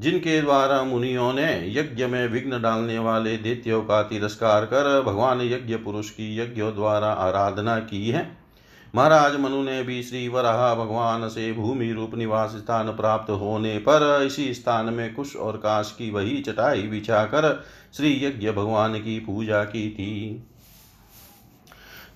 जिनके 0.00 0.40
द्वारा 0.42 0.82
मुनियों 0.84 1.32
ने 1.32 1.72
यज्ञ 1.74 2.06
में 2.06 2.28
विघ्न 2.28 2.60
डालने 2.62 2.98
वाले 2.98 3.36
दैत्यों 3.36 3.82
का 3.82 4.02
तिरस्कार 4.02 4.64
कर 4.64 5.00
भगवान 5.02 5.40
यज्ञ 5.40 5.76
पुरुष 5.76 6.10
की 6.10 6.36
यज्ञों 6.38 6.74
द्वारा 6.74 7.08
आराधना 7.08 7.78
की 7.78 8.08
है। 8.08 8.42
महाराज 8.94 9.40
मनु 9.40 9.62
ने 9.62 9.82
भी 9.82 10.02
श्री 10.02 10.28
वराह 10.28 10.74
भगवान 10.74 11.28
से 11.28 11.52
भूमि 11.52 11.92
रूप 11.92 12.14
निवास 12.14 12.50
स्थान 12.50 12.88
प्राप्त 12.88 13.30
होने 13.30 13.78
पर 13.78 14.22
इसी 14.26 14.54
स्थान 14.54 14.92
में 14.94 15.14
कुश 15.14 15.36
और 15.36 15.56
काश 15.56 15.94
की 15.98 16.10
वही 16.10 16.40
चटाई 16.40 16.82
बिछाकर 16.82 17.64
श्री 17.96 18.12
यज्ञ 18.24 18.50
भगवान 18.50 18.94
की 18.94 19.18
पूजा 19.20 19.64
की 19.64 19.90
थी। 19.90 20.48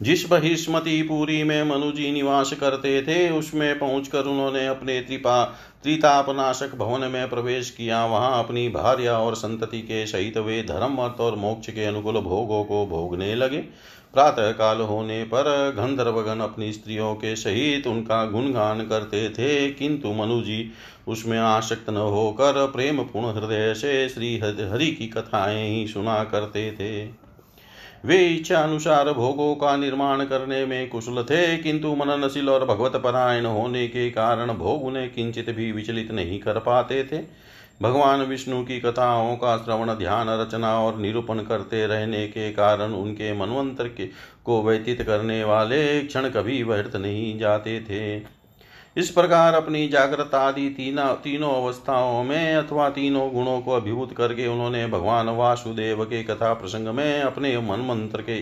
जिस 0.02 0.28
बहिष्मती 0.30 1.02
पुरी 1.02 1.42
में 1.42 1.62
मनुजी 1.64 2.10
निवास 2.12 2.52
करते 2.52 3.00
थे, 3.02 3.30
उसमें 3.30 3.78
पहुंचकर 3.78 4.24
उन्होंने 4.24 4.66
अपने 4.66 5.00
त्रिपा, 5.00 5.44
त्रितापनाशक 5.82 6.74
भवन 6.74 7.00
में 7.00 7.28
प्रवेश 7.28 7.70
किया। 7.70 8.04
वहाँ 8.06 8.44
अपनी 8.44 8.68
भार्य 8.68 9.08
और 9.08 9.34
संतति 9.34 9.80
के 9.80 10.06
सहित 10.06 10.38
वे 10.38 10.62
धर्म 10.62 10.96
अर्थ 10.96 11.20
और 11.20 11.36
मोक्ष 11.36 11.70
के 11.70 11.84
अनुकूल 11.84 12.20
भोगों 12.20 12.64
को 12.64 12.86
भोगने 12.86 13.34
लगे। 13.34 13.58
प्रातः 14.14 14.50
काल 14.52 14.80
होने 14.80 15.22
पर 15.24 15.74
गंधर्वगण 15.76 16.40
अपनी 16.40 16.72
स्त्रियों 16.72 17.14
के 17.14 17.34
सहित 17.36 17.86
उनका 17.86 18.24
गुणगान 18.26 18.80
करते 18.80 19.28
थे, 19.30 19.70
किंतु 19.70 20.12
मनुजी 20.12 20.70
उसमें 21.08 21.38
आसक्त 21.38 21.90
न 21.90 21.96
होकर 21.96 22.66
प्रेम 22.66 23.02
पूर्ण 23.02 23.34
हृदय 23.36 23.74
से 23.74 24.08
श्री 24.08 24.36
हरि 24.38 24.90
की 24.90 25.06
कथाएँ 25.06 25.68
ही 25.68 25.86
सुना 25.86 26.24
करते 26.24 26.70
थे। 26.72 27.25
वे 28.04 28.16
इच्छा 28.26 28.58
अनुसार 28.58 29.12
भोगों 29.12 29.54
का 29.54 29.76
निर्माण 29.76 30.24
करने 30.24 30.64
में 30.66 30.88
कुशल 30.88 31.22
थे, 31.22 31.56
किंतु 31.56 31.94
मननशील 31.94 32.50
और 32.50 32.64
भगवत 32.64 32.96
परायण 32.96 33.46
होने 33.46 33.86
के 33.88 34.10
कारण 34.10 34.52
भोग 34.54 34.84
उन्हें 34.84 35.10
किंचित 35.12 35.50
भी 35.50 35.70
विचलित 35.72 36.10
नहीं 36.10 36.38
कर 36.40 36.58
पाते 36.58 37.02
थे। 37.04 37.18
भगवान 37.82 38.22
विष्णु 38.22 38.62
की 38.64 38.78
कथाओं 38.80 39.34
का 39.36 39.56
श्रवण, 39.56 39.92
ध्यान, 39.94 40.28
रचना 40.30 40.78
और 40.80 40.98
निरूपण 40.98 41.38
करते 41.38 41.86
रहने 41.86 42.26
के 42.28 42.50
कारण 42.52 42.92
उनके 42.92 43.32
मनवंतर 43.32 43.88
के 43.88 44.06
को 44.44 44.62
व्यतीत 44.62 45.02
करने 45.02 45.42
वाले 45.44 46.00
क्षण 46.00 46.28
कभी 46.28 46.62
व्यर्थ 46.62 46.96
नहीं 46.96 47.38
जाते 47.38 47.80
थे। 47.80 48.35
इस 48.96 49.10
प्रकार 49.10 49.54
अपनी 49.54 49.88
जागृत 49.88 50.34
आदि 50.34 50.68
तीना, 50.68 51.12
तीनों 51.14 51.50
अवस्थाओं 51.52 52.22
में 52.24 52.54
अथवा 52.54 52.88
तीनों 52.90 53.32
गुणों 53.32 53.60
को 53.60 53.72
अभिभूत 53.72 54.16
करके 54.16 54.46
उन्होंने 54.46 54.86
भगवान 54.86 55.28
वासुदेव 55.28 56.04
के 56.04 56.22
कथा 56.22 56.52
प्रसंग 56.54 56.88
में 56.88 57.22
अपने 57.22 57.58
मन 57.58 57.80
मंत्र 57.80 58.22
के 58.22 58.36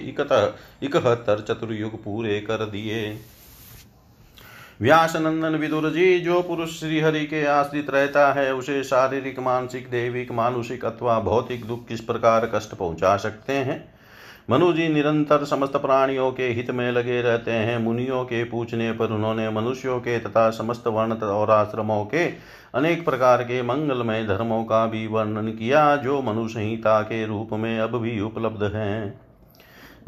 इकहत्तर 0.82 1.44
चतुर्युग 1.48 2.02
पूरे 2.04 2.40
कर 2.40 2.66
दिए। 2.66 3.18
व्यास 4.80 5.16
नंदन 5.16 5.54
विदुर 5.54 5.90
जी, 5.90 6.18
जो 6.18 6.42
पुरुष 6.42 6.80
श्री 6.80 7.00
हरि 7.00 7.24
के 7.24 7.44
आश्रित 7.46 7.90
रहता 7.90 8.32
है, 8.32 8.54
उसे 8.54 8.84
शारीरिक, 8.84 9.38
मानसिक, 9.38 9.90
देविक, 9.90 10.32
मानुषिक 10.32 10.84
अथवा 10.84 11.20
भौतिक 11.20 11.64
दुख 11.64 11.86
किस 11.88 12.00
प्रकार 12.00 12.50
कष्ट 12.54 12.74
पहुँचा 12.74 13.16
सकते 13.16 13.52
हैं? 13.52 13.93
मनु 14.50 14.72
जी 14.72 14.88
निरंतर 14.88 15.44
समस्त 15.44 15.76
प्राणियों 15.76 16.32
के 16.32 16.48
हित 16.48 16.70
में 16.70 16.92
लगे 16.92 17.22
रहते 17.22 17.50
हैं। 17.50 17.78
मुनियों 17.78 18.24
के 18.24 18.44
पूछने 18.44 18.92
पर 18.92 19.06
उन्होंने 19.06 19.50
मनुष्यों 19.50 20.00
के 20.00 20.18
तथा 20.18 20.50
समस्त 20.50 20.86
वर्ण 20.86 21.12
और 21.12 21.50
आश्रमों 21.50 22.04
के 22.04 22.24
अनेक 22.74 23.04
प्रकार 23.04 23.42
के 23.42 23.62
मंगलमय 23.62 24.24
धर्मों 24.24 24.64
का 24.64 24.86
भी 24.86 25.06
वर्णन 25.06 25.48
किया, 25.48 25.96
जो 25.96 26.22
मनु 26.22 26.48
संहिता 26.48 27.00
के 27.02 27.26
रूप 27.26 27.48
में 27.52 27.78
अब 27.80 27.98
भी 27.98 28.20
उपलब्ध 28.20 28.62
हैं। 28.62 29.20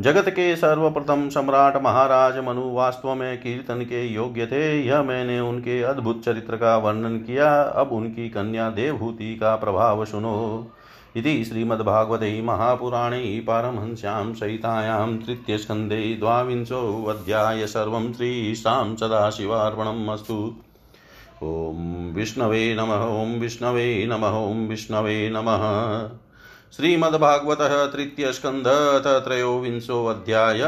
जगत 0.00 0.28
के 0.28 0.56
सर्वप्रथम 0.56 1.28
सम्राट 1.28 1.76
महाराज 1.82 2.38
मनु 2.38 2.74
वास्तव 2.74 3.14
में 3.14 3.38
कीर्तन 3.38 3.80
के 3.80 4.06
योग्य 4.06 4.46
थे। 4.46 4.82
यह 4.82 5.02
मैंने 5.02 5.40
उनके 5.40 5.82
अद्भुत 5.82 6.24
चरित्र 6.24 6.56
का 6.56 6.76
वर्णन 6.76 7.16
किया। 7.16 7.62
अब 7.62 7.92
उनकी 7.92 8.28
कन्या 8.28 8.70
देवभूति 8.70 9.36
का 9.36 9.56
प्रभाव 9.56 10.04
सुनो। 10.04 10.70
इति 11.16 11.44
श्रीमद्भागवते 11.44 12.42
महापुराणे 12.42 13.44
पारमहंस्यां 13.46 14.34
सहितायां 14.34 15.18
तृतीयस्कन्धे 15.18 16.14
द्वाविंशोऽध्याय 16.14 17.66
सर्वं 17.66 18.12
श्रीशां 18.12 18.96
सदाशिवार्पणम् 18.96 20.08
अस्तु। 20.08 20.54
ॐ 21.42 22.12
विष्णवे 22.14 22.74
नमः, 22.74 23.04
ॐ 23.22 23.38
विष्णवे 23.40 24.06
नमः, 24.06 24.28
ॐ 24.28 24.66
विष्णवे 24.68 25.30
नमः। 25.30 25.62
श्रीमद्भागवतः 26.76 27.86
तृतीयस्कन्धः 27.86 29.18
त्रयोविंशोऽध्याय। 29.18 30.58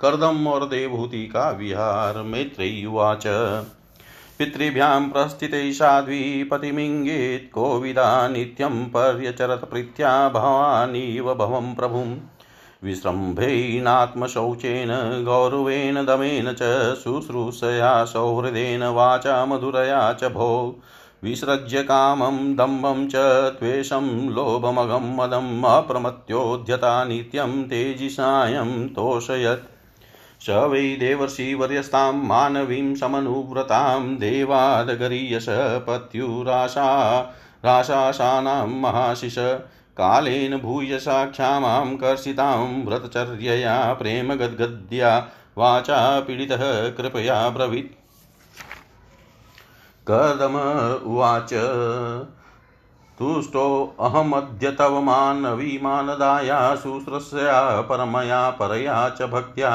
कर्दम 0.00 0.48
और 0.48 0.64
देवहूति 0.64 1.26
का 1.26 1.50
विहार 1.50 2.22
मैत्रेयी 2.22 2.86
उवाच। 2.86 3.26
पितृभ्यां 4.38 5.08
प्रस्थिते 5.08 5.72
साध्वी 5.72 6.44
पतिमिङ्गेत् 6.44 7.54
कोविदा 7.54 8.28
नित्यं 8.28 8.84
पर्यचरत 8.84 9.58
प्रीत्या 9.58 10.28
भवानीव 10.28 11.34
भवं 11.34 11.74
प्रभुं 11.74 12.16
विसृम्भेनात्मशौचेन 12.84 15.24
गौरवेण 15.24 15.94
दमेन 15.94 16.56
च 16.62 16.94
शुश्रूषया, 16.94 18.04
सौहृदेन, 18.04 18.82
वाचा 18.82 19.46
मधुरया 19.46 20.12
च 20.12 20.24
भो। 20.24 20.82
विसृज्य 21.24 21.82
कामं, 21.82 22.56
दम्भं 22.56 23.08
च 23.08 23.12
त्वेषं 23.58 24.30
लोभमगं, 24.30 25.16
मदम्, 25.16 25.64
अप्रमत्योद्यता 25.64 27.04
नित्यं 27.04 27.64
तेजिसायं 27.64 28.88
तोषयत्। 28.88 29.77
स 30.42 30.50
वै 30.50 30.96
देवर्षिवर्यस्तां 30.96 32.12
मानवीं 32.12 32.94
समनुव्रतां 32.94 34.16
देवादगरीयश 34.16 35.46
पत्युराशा 35.86 36.86
राशासानां 37.64 38.66
महाशिष 38.66 39.38
कालेन 39.96 40.56
भूयसा 40.56 41.24
क्षामां 41.26 41.96
कर्षितां 41.96 42.84
व्रतचर्यया 42.84 43.92
प्रेमगद्गद्या 43.94 45.12
वाचा 45.58 46.20
पीडितः 46.20 46.64
कृपया 46.90 47.48
ब्रवीत्। 47.48 47.92
कदम 50.06 50.54
उवाच 51.06 51.52
तुष्टोऽहमद्य 53.18 54.70
तव 54.70 55.00
मानवीमानदाया 55.00 56.74
शुश्रस्या 56.76 57.80
परमया, 57.80 58.50
परया 58.50 59.08
च 59.08 59.22
भक्त्या। 59.22 59.70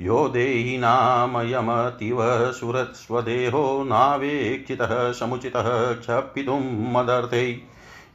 यो 0.00 0.28
देहिनामयमतीव 0.28 2.52
सुरस्वदेहो 2.52 3.84
नावेक्षितः 3.84 5.12
समुचितः 5.12 5.92
क्षपितुं 5.92 6.92
मदर्थे। 6.92 7.58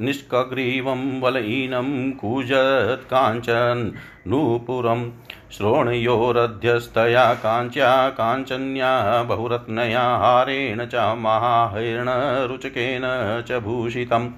निष्कग्रीवं 0.00 1.20
वलयीनं 1.20 2.12
कूजत्काञ्चनूपुरं 2.12 5.10
श्रोणयोरध्यस्तया 5.52 7.34
काञ्च्या 7.34 8.08
काञ्चन्या 8.08 9.22
बहुरत्नया 9.22 10.00
हारेण 10.00 10.86
च 10.86 10.94
महाहैर्णरुचकेन 10.94 13.44
च 13.48 13.52
भूषितम् 13.52 14.30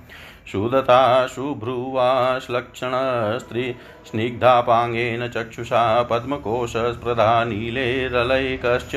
सुदता 0.53 1.27
शुभ्रुवा 1.27 2.39
श्लक्षणस्त्री 2.39 3.75
स्निग्धापाङ्गेन 4.07 5.29
चक्षुषा 5.29 6.03
पद्मकोशस्प्रदा 6.03 7.45
नीलेरलैकश्च 7.45 8.93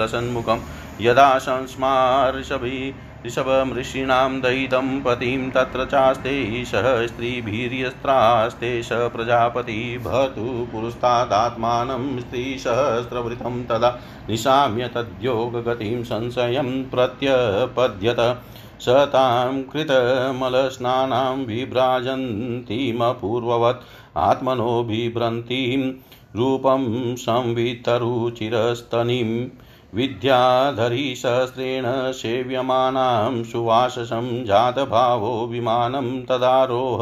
लसन्मुखं, 0.00 0.58
यदा 1.00 1.38
संस्मार्षभि 1.38 2.94
ऋषभमृषीणां 3.26 4.40
दयितं 4.40 5.02
पतिं, 5.02 5.50
तत्र 5.50 5.84
चास्ते, 5.84 6.64
सह 6.64 7.06
स्त्रीभिर्यस्त्रास्ते 7.06 8.82
स 8.82 8.88
प्रजापति, 8.92 10.00
भवतु 10.04 10.68
पुरस्तादात्मानं 10.72 12.20
स्त्रीसहस्रवृतं 12.20 13.64
तदा 13.64 14.00
निशाम्य 14.30 14.88
तद्योगगतिं 14.88 16.04
संशयं 16.04 16.90
प्रत्यपद्यत। 16.90 18.42
स 18.84 18.88
तां 19.12 19.62
कृतमलस्नानां 19.72 21.46
विभ्राजन्तीमपूर्ववत् 21.46 23.84
आत्मनो 24.22 24.84
बिभ्रन्तीं 24.84 25.92
रूपं 26.36 27.16
संवितरुचिरस्तनीम् 27.16 29.48
विद्याधरीशस्त्रेण 29.94 32.12
सेव्यमानां 32.12 33.44
सुवाससं 33.44 34.44
जातभावो 34.44 35.46
विमानं 35.46 36.24
तदारोह 36.24 37.00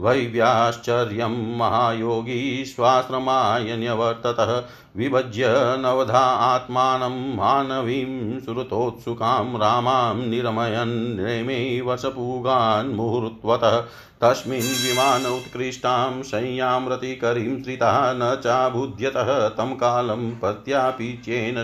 वैव्याश्चर्यं 0.00 1.36
महायोगी 1.58 2.64
स्वाश्रमाय 2.64 3.76
न्यवर्ततः 3.76 4.52
विभज्य 4.96 5.48
नवधा 5.78 6.24
आत्मानं 6.46 7.18
मानवीं 7.36 8.40
सुरतोत्सुकां 8.40 9.58
रामां 9.58 10.16
निरमयन् 10.16 10.96
रेमे 11.18 11.80
वशपूगान् 11.80 12.94
मुहूर्त्वतः 12.94 13.80
तस्मिन् 14.22 14.72
विमान 14.82 15.26
उत्कृष्टां 15.26 16.22
संयामृतिकरीं 16.22 17.62
श्रिता 17.62 17.92
न 18.12 18.34
चाबुध्यतः 18.44 19.48
तं 19.48 19.74
कालं 19.74 20.30
पत्यापि 20.38 21.12
चेन 21.24 21.62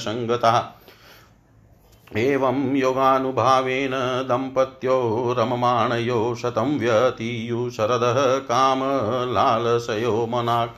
एवं 2.16 2.76
योगानुभावेन 2.76 4.24
दम्पत्यो 4.28 5.34
रममाणयो 5.38 6.34
शतं 6.34 6.78
व्यतीयु 6.78 7.70
शरदः 7.70 8.38
कामलालसयो 8.38 10.26
मनाक्। 10.26 10.70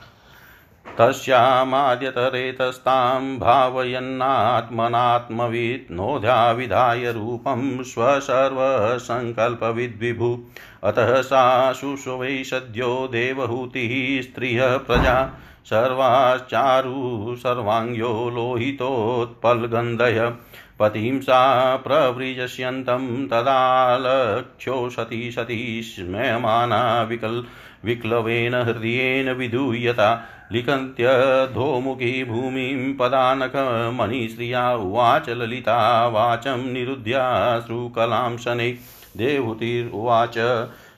तस्यामाद्यतरेतस्तां 0.99 3.39
भावयन्नात्मनात्मवित् 3.39 5.91
नोध्याविधाय 5.91 7.11
रूपं 7.11 7.83
स्वसर्वसङ्कल्पविद्विभु। 7.83 10.39
अतः 10.83 11.21
सा 11.21 11.73
शुश्वै 11.73 12.43
सद्यो 12.43 13.09
देवहूतिः 13.11 14.21
स्त्रियः 14.21 14.77
प्रजा। 14.77 15.39
सर्वाश्चारु 15.65 17.35
सर्वाङ्ग्यो 17.39 18.31
लोहितोत्पलगन्धय। 18.35 20.33
पतिं 20.79 21.19
सा 21.21 21.41
प्रव्रजस्यन्तं 21.75 23.05
तदालक्ष्यो 23.27 24.77
सती 24.89 25.31
सती 25.31 25.81
स्मयमाना 25.83 26.81
विकल् 27.09 27.41
विक्लवेन 27.85 28.55
हृदयेन 28.55 29.31
विधूयता 29.31 30.09
लिखन्त्यधोमुखी 30.51 32.23
भूमिं 32.23 32.93
पदानकमणिश्रिया 32.97 34.73
उवाच 34.75 35.29
ललिता 35.29 35.77
वाचं 36.07 36.71
निरुध्याश्रुकलां 36.73 38.35
शनै 38.37 38.69
देवहूतिरुवाच 39.17 40.37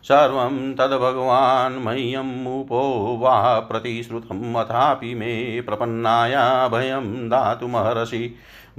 सर्वं 0.03 0.73
तद्भगवान् 0.75 1.81
मह्यमुपो 1.85 2.81
वा 3.21 3.37
प्रतिश्रुतम् 3.69 4.55
अथापि 4.55 5.13
मे 5.15 5.33
प्रपन्नाया 5.61 6.45
भयं 6.67 7.09
दातुमहर्षि 7.29 8.23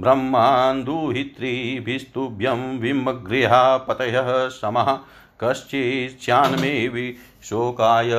ब्रह्मान्दुहित्रीभिस्तुभ्यं 0.01 2.79
विमगृहा 2.79 3.77
पतयः 3.77 4.49
समः 4.49 4.99
कश्चिच्छान्मे 5.43 6.87
विशोकाय 6.87 8.11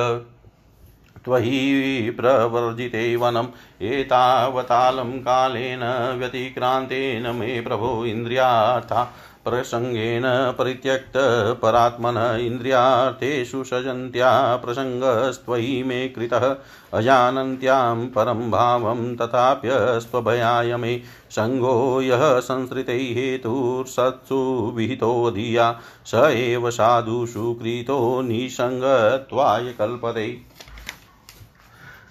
त्वयि 1.25 2.11
प्रवर्जिते 2.17 3.15
वनम् 3.15 3.47
एतावतालं 3.85 5.11
कालेन 5.21 5.83
व्यतिक्रान्तेन 6.19 7.35
मे 7.35 7.59
प्रभो 7.61 8.05
इन्द्रियार्था 8.05 9.13
प्रसङ्गेन 9.45 10.23
परित्यक्तपरात्मन 10.57 12.17
इन्द्रियार्थेषु 12.41 13.63
सजन्त्या 13.63 14.55
प्रसङ्गस्त्वयि 14.55 15.83
मे 15.83 16.07
कृतः 16.07 16.55
अजानन्त्यां 16.93 18.07
परं 18.07 18.51
भावं 18.51 19.15
तथाप्यस्त्वभयाय 19.15 20.75
मे 20.77 21.01
सङ्गो 21.31 22.01
यः 22.01 22.39
संसृतै 22.39 22.99
हेतुर्सत्सु 23.17 24.39
विहितो 24.75 25.31
धिया 25.31 25.79
स 26.05 26.13
एव 26.35 26.69
साधुषु 26.69 27.53
कृतो 27.53 27.99
निसङ्गत्वाय 28.21 29.73
कल्पते। 29.79 30.50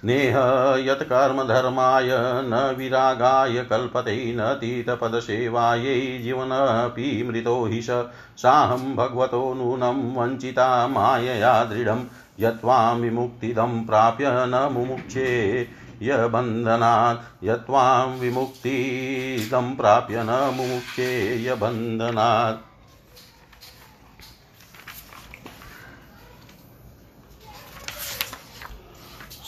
नेह 0.05 0.35
यत्कर्मधर्माय 0.91 2.09
न 2.43 2.75
विरागाय 2.79 3.53
कल्पते 3.53 4.35
न 4.37 4.41
तीतपदसेवायै 4.41 6.21
जीवनपि 6.23 7.29
मृतो 7.29 7.67
हि 7.67 7.83
स। 7.83 7.91
साहं 8.37 8.97
भगवतो 8.97 9.55
नूनं 9.55 10.17
वञ्चिता 10.17 10.89
मायया 10.89 11.65
दृढं। 11.65 11.99
यत्त्वां 12.41 12.97
विमुक्तिदं 12.97 13.87
प्राप्य 13.87 14.25
न 14.29 14.69
मुमुक्षे। 14.73 15.63
यबन्धनात् 16.03 17.45
यत्त्वां 17.45 18.19
विमुक्तिदं 18.19 19.77
प्राप्य 19.77 20.15
न 20.23 20.51
मुमुक्षे। 20.55 21.45
यबन्धनात् 21.45 22.70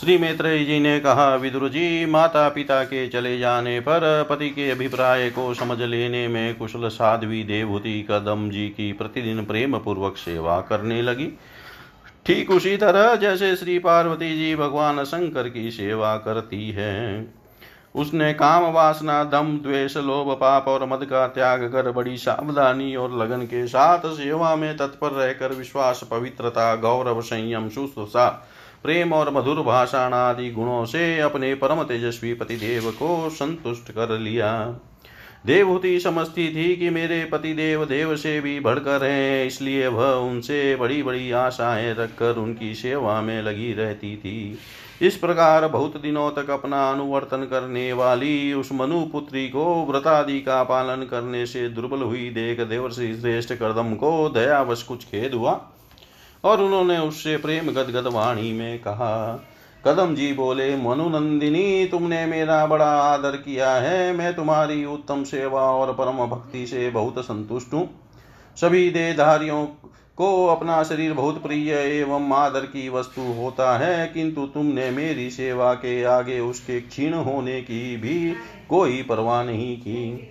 श्री 0.02 0.18
मैत्रेय 0.18 0.64
जी 0.64 0.80
ने 0.80 1.00
कहा 1.00 1.34
विदुर 1.34 1.68
जी 1.68 2.06
माता 2.06 2.48
पिता 2.48 2.84
के 2.84 3.08
चले 3.08 3.38
जाने 3.38 3.80
पर 3.80 4.26
पति 4.30 4.50
के 4.50 4.70
अभिप्राय 4.70 5.30
को 5.30 5.54
समझ 5.54 5.80
लेने 5.80 6.28
में 6.28 6.54
कुशल 6.54 6.88
साध्वी 6.88 7.44
देवहूति 7.44 8.06
कदम 8.10 8.50
जी 8.50 8.68
की 8.68 8.92
प्रतिदिन 8.92 9.44
प्रेम 9.44 9.78
पूर्वक 9.78 10.16
सेवा 10.16 10.60
करने 10.60 11.02
लगी। 11.02 11.28
ठीक 12.26 12.50
उसी 12.50 12.76
तरह 12.76 13.14
जैसे 13.14 13.56
श्री 13.56 13.78
पार्वती 13.78 14.36
जी 14.38 14.56
भगवान 14.56 15.04
शंकर 15.04 15.48
की 15.48 15.70
सेवा 15.70 16.16
करती 16.16 16.70
है। 16.70 17.34
उसने 17.94 18.34
काम 18.34 18.64
वासना, 18.64 19.24
दम, 19.24 19.58
द्वेष, 19.58 19.96
लोभ, 19.96 20.36
पाप 20.40 20.68
और 20.68 20.86
मद 20.86 21.04
का 21.04 21.26
त्याग 21.26 21.64
कर 21.64 21.90
बड़ी 21.90 22.16
सावधानी 22.16 22.96
और 22.96 23.16
लगन 23.18 23.42
के 23.42 23.66
साथ 23.66 24.00
सेवा 24.06 24.56
में 24.56 24.76
तत्पर 24.76 25.10
रहकर 25.10 25.52
विश्वास, 25.52 26.08
पवित्रता, 26.10 26.74
गौरव, 26.76 27.20
संयम, 27.20 27.68
सुश्रुषा 27.68 28.48
प्रेम 28.84 29.12
और 29.12 29.32
मधुर 29.34 29.60
भाषण 29.62 30.14
आदि 30.14 30.50
गुणों 30.50 30.84
से 30.84 31.18
अपने 31.20 31.54
परम 31.54 31.82
तेजस्वी 31.82 32.34
पतिदेव 32.34 32.90
को 32.90 33.28
संतुष्ट 33.30 33.90
कर 33.90 34.18
लिया। 34.18 34.52
देवहूति 35.46 35.98
समझती 36.00 36.48
थी 36.48 36.74
कि 36.76 36.90
मेरे 36.90 37.24
पति 37.24 37.52
देव 37.54 37.84
देव 37.84 38.16
से 38.16 38.40
भी 38.40 38.58
बढ़कर 38.60 39.04
हैं, 39.04 39.46
इसलिए 39.46 39.86
वह 39.86 40.12
उनसे 40.12 40.76
बड़ी 40.76 41.02
बड़ी 41.02 41.30
आशाएँ 41.30 41.94
रखकर 41.94 42.36
उनकी 42.36 42.74
सेवा 42.74 43.20
में 43.20 43.42
लगी 43.42 43.72
रहती 43.72 44.16
थी। 44.16 44.58
इस 45.02 45.16
प्रकार 45.16 45.66
बहुत 45.68 46.00
दिनों 46.00 46.30
तक 46.30 46.50
अपना 46.50 46.90
अनुवर्तन 46.90 47.44
करने 47.44 47.92
वाली 47.92 48.52
उस 48.52 48.68
मनु 48.72 49.00
पुत्री 49.06 49.48
को 49.48 49.64
व्रतादि 49.86 50.40
का 50.40 50.62
पालन 50.62 51.06
करने 51.10 51.46
से 51.46 51.68
दुर्बल 51.68 52.02
हुई 52.02 52.28
देख 52.30 52.60
देवर्षि 52.60 53.14
श्रेष्ठ 53.20 53.54
करदम 53.54 53.94
को 53.94 54.28
दयावश 54.28 54.82
कुछ 54.82 55.04
खेद 55.04 55.34
हुआ। 55.34 55.60
और 56.44 56.60
उन्होंने 56.62 56.98
उससे 56.98 57.36
प्रेम 57.36 57.70
गदगद 57.72 58.06
वाणी 58.06 58.52
में 58.52 58.78
कहा, 58.78 59.44
कदम 59.84 60.14
जी 60.14 60.32
बोले 60.32 60.74
मनुनंदिनी 60.76 61.86
तुमने 61.86 62.24
मेरा 62.26 62.64
बड़ा 62.66 62.90
आदर 63.02 63.36
किया 63.36 63.70
है। 63.72 64.12
मैं 64.12 64.34
तुम्हारी 64.34 64.84
उत्तम 64.84 65.24
सेवा 65.24 65.62
और 65.70 65.92
परम 65.92 66.26
भक्ति 66.26 66.66
से 66.66 66.90
बहुत 66.90 67.24
संतुष्ट 67.24 67.72
हूँ। 67.74 67.88
सभी 68.56 68.90
देहधारियों 68.90 69.64
को 70.18 70.46
अपना 70.46 70.82
शरीर 70.82 71.12
बहुत 71.12 71.42
प्रिय 71.42 71.72
एवं 71.72 72.32
आदर 72.34 72.66
की 72.66 72.88
वस्तु 72.88 73.22
होता 73.32 73.76
है, 73.78 74.06
किंतु 74.06 74.46
तुमने 74.46 74.90
मेरी 74.90 75.30
सेवा 75.30 75.72
के 75.74 76.02
आगे 76.04 76.38
उसके 76.40 76.80
क्षीण 76.80 77.14
होने 77.14 77.60
की 77.60 77.96
भी 77.96 78.34
कोई 78.68 79.02
परवाह 79.02 79.42
नहीं 79.42 79.76
की। 79.76 80.28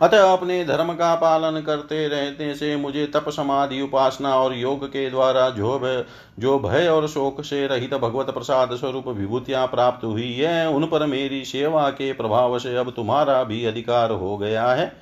अतः 0.00 0.32
अपने 0.32 0.64
धर्म 0.64 0.92
का 0.92 1.14
पालन 1.14 1.60
करते 1.60 2.06
रहने 2.08 2.54
से 2.54 2.76
मुझे 2.76 3.06
तप 3.06 3.28
समाधि 3.28 3.80
उपासना 3.80 4.34
और 4.36 4.54
योग 4.54 4.86
के 4.86 5.10
द्वारा 5.10 5.48
जो 5.50 5.78
भय 5.78 6.04
जो 6.38 6.58
भय 6.58 6.88
और 6.88 7.08
शोक 7.08 7.42
से 7.44 7.66
रहित 7.66 7.94
भगवत 7.94 8.30
प्रसाद 8.30 8.74
स्वरूप 8.76 9.08
विभूतियाँ 9.08 9.66
प्राप्त 9.66 10.04
हुई 10.04 10.32
है, 10.32 10.68
उन 10.68 10.86
पर 10.86 11.06
मेरी 11.06 11.44
सेवा 11.44 11.88
के 11.90 12.12
प्रभाव 12.12 12.58
से 12.58 12.76
अब 12.76 12.90
तुम्हारा 12.90 13.42
भी 13.44 13.64
अधिकार 13.64 14.10
हो 14.10 14.36
गया 14.36 14.66
है। 14.72 14.92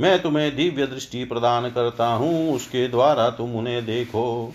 मैं 0.00 0.22
तुम्हें 0.22 0.56
दिव्य 0.56 0.86
दृष्टि 0.86 1.24
प्रदान 1.24 1.70
करता 1.70 2.06
हूँ, 2.06 2.54
उसके 2.54 2.88
द्वारा 2.88 3.30
तुम 3.30 3.54
उन्हें 3.56 3.86
देखो। 3.86 4.54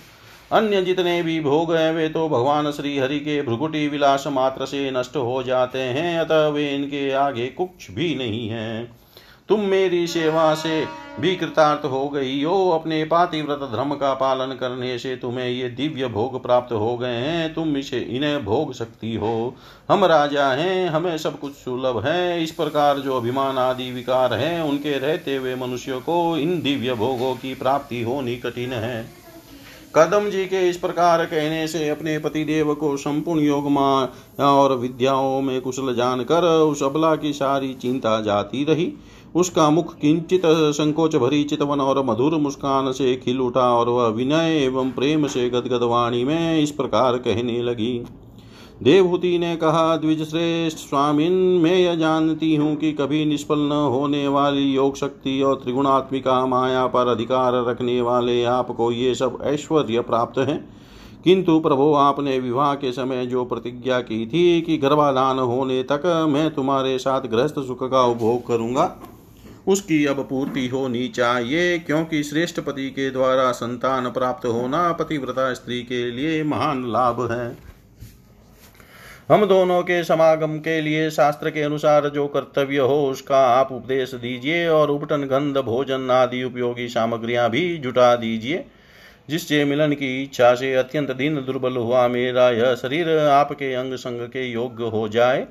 अन्य 0.52 0.82
जितने 0.82 1.24
भी 1.24 1.40
भोग 1.42 1.74
हैं, 1.76 1.92
वे 1.92 2.10
तो 2.10 2.30
भगवान 2.30 2.72
श्री 2.72 2.98
हरि 3.00 3.20
के 3.20 3.42
भ्रुकुटी 3.42 3.88
विलास 3.88 4.28
मात्र 4.28 4.66
से 4.66 4.92
नष्ट 4.92 5.16
हो 5.16 5.44
जाते 5.44 5.80
हैं, 5.80 6.20
अतः 6.20 6.48
वे 6.48 6.70
इनके 6.76 7.12
आगे 7.12 7.48
कुछ 7.48 7.92
भी 7.92 8.16
नहीं 8.16 8.48
है। 8.50 9.03
तुम 9.50 9.60
मेरी 9.60 10.08
सेवा 10.08 10.54
से 10.54 10.86
भी 11.20 11.36
कृतार्थ 11.36 11.86
हो 11.86 12.10
गई 12.10 12.44
हो। 12.44 12.70
अपने 12.70 13.04
पातिव्रत 13.06 13.60
धर्म 13.72 13.94
का 13.96 14.14
पालन 14.14 14.56
करने 14.56 14.98
से 14.98 15.16
तुम्हें 15.16 15.50
ये 15.50 15.70
दिव्य 15.70 16.08
भोग 16.08 16.42
प्राप्त 16.44 16.74
हो 16.74 16.98
गए 16.98 17.16
हैं। 17.16 17.54
तुम 17.54 17.78
इसे 17.78 18.00
इन्हें 18.00 18.46
भोग 18.46 18.74
सकती 18.74 19.16
हो। 19.16 19.56
हम 19.90 20.06
राजा 20.06 20.48
हैं, 20.48 20.90
हमें 20.90 21.18
सब 21.18 21.40
कुछ 21.40 21.54
सुलभ 21.54 22.04
है। 22.06 22.44
इस 22.44 22.52
प्रकार 22.52 23.00
जो 23.00 23.18
अभिमान 23.18 23.58
आदि 23.58 23.92
विकार 23.92 24.34
हैं, 24.34 24.62
उनके 24.62 24.98
रहते 25.00 25.36
हुए 25.36 25.56
मनुष्यों 25.56 26.00
को 26.02 26.38
इन 26.38 26.62
दिव्य 26.62 26.94
भोगों 26.94 27.36
की 27.36 27.56
प्राप्ति 27.56 28.02
होनी 28.02 28.36
कठिन 28.36 28.74
है। 28.74 29.24
कदम 29.96 30.30
जी 30.30 30.46
के 30.46 30.70
इस 30.70 30.78
प्रकार 30.78 31.26
कहने 31.26 31.68
से 31.68 31.90
अपने 31.90 32.20
पति 32.20 32.44
देव 32.44 32.74
को 32.76 32.98
संपूर्ण 32.98 33.40
योग 33.40 33.78
और 34.40 34.76
विद्याओं 34.76 35.42
में 35.42 35.62
कुशल 35.62 35.96
जानकर 35.96 36.44
उस 36.44 36.84
अबला 36.84 37.16
की 37.16 37.34
सारी 37.34 37.74
चिंता 37.74 38.22
जाती 38.22 38.64
रही। 38.64 38.94
उसका 39.36 39.70
मुख 39.70 39.96
किंचित 39.96 40.42
संकोच 40.46 41.16
भरी 41.16 41.44
चितवन 41.44 41.82
और 41.82 42.04
मधुर 42.06 42.36
मुस्कान 42.36 42.92
से 42.92 43.16
खिल 43.16 43.40
उठा 43.42 43.70
और 43.74 43.90
वह 43.90 44.08
विनय 44.08 44.58
एवं 44.64 44.92
प्रेम 44.92 45.28
से 45.28 45.50
गदगद 45.50 45.84
वाणी 45.84 46.24
में 46.24 46.60
इस 46.62 46.72
प्रकार 46.72 47.18
कहने 47.18 47.62
लगी। 47.62 48.04
देवहूति 48.84 49.38
ने 49.40 49.56
कहा, 49.56 49.96
द्विज 49.98 50.24
श्रेष्ठ 50.24 50.78
स्वामिन, 50.78 51.34
मैं 51.34 51.76
यह 51.76 51.96
जानती 51.96 52.56
हूँ 52.56 52.76
कि 52.76 52.92
कभी 52.92 53.26
निष्फल 53.26 53.60
न 53.60 53.72
होने 53.72 54.28
वाली 54.28 54.64
योग 54.64 54.96
शक्ति 54.96 55.42
और 55.42 55.56
त्रिगुणात्मिका 55.56 56.46
माया 56.46 56.86
पर 56.88 57.08
अधिकार 57.08 57.64
रखने 57.66 58.02
वाले 58.02 58.44
आपको 58.44 58.92
ये 58.92 59.16
सब 59.16 59.38
ऐश्वर्य 59.44 60.02
प्राप्त 60.02 60.38
है। 60.40 60.58
किंतु 61.24 61.60
प्रभु, 61.60 61.94
आपने 61.94 62.40
विवाह 62.40 62.74
के 62.74 62.92
समय 62.92 63.26
जो 63.26 63.46
प्रतिज्ञा 63.46 64.00
की 64.00 64.26
थी 64.26 64.62
कि 64.62 64.78
गर्भाधान 64.78 65.40
होने 65.40 65.82
तक 65.84 66.06
मैं 66.30 66.50
तुम्हारे 66.56 66.98
साथ 66.98 67.22
गृहस्थ 67.22 67.60
सुख 67.60 67.90
का 67.92 68.04
उपभोग 68.04 68.48
करूँगा 68.48 68.86
उसकी 69.68 70.06
अब 70.06 70.20
पूर्ति 70.30 70.68
होनी 70.68 71.08
चाहिए, 71.08 71.78
क्योंकि 71.80 72.24
श्रेष्ठ 72.24 72.60
पति 72.60 72.90
के 72.90 73.10
द्वारा 73.12 73.52
संतान 73.52 74.10
प्राप्त 74.10 74.46
होना 74.46 74.92
पतिव्रता 74.92 75.54
स्त्री 75.54 75.82
के 75.84 76.10
लिए 76.12 76.44
महान 76.44 76.84
लाभ 76.92 77.32
है। 77.32 77.56
हम 79.30 79.46
दोनों 79.46 79.82
के 79.84 80.04
समागम 80.04 80.58
के 80.60 80.80
लिए 80.82 81.10
शास्त्र 81.10 81.50
के 81.50 81.62
अनुसार 81.62 82.08
जो 82.10 82.28
कर्तव्य 82.28 82.78
हो, 82.78 83.08
उसका 83.08 83.46
आप 83.48 83.72
उपदेश 83.72 84.14
दीजिए 84.14 84.68
और 84.68 84.92
उपटन, 84.92 85.24
गंध, 85.24 85.58
भोजन 85.58 86.12
आदि 86.12 86.44
उपयोगी 86.44 86.88
सामग्रियाँ 86.90 87.50
भी 87.50 87.78
जुटा 87.78 88.16
दीजिए, 88.16 88.66
जिससे 89.30 89.64
मिलन 89.66 89.94
की 89.94 90.22
इच्छा 90.24 90.54
से 90.56 90.74
अत्यंत 90.76 91.12
दिन 91.12 91.36
दुर्बल 91.46 91.78
हुआ 91.78 92.08
मेरा 92.08 92.50
यह 92.50 92.74
शरीर 92.76 93.10
आपके 93.20 93.74
अंग 93.74 93.96
संग 93.96 94.28
के 94.28 94.46
योग्य 94.46 94.90
हो 94.90 95.08
जाए। 95.10 95.48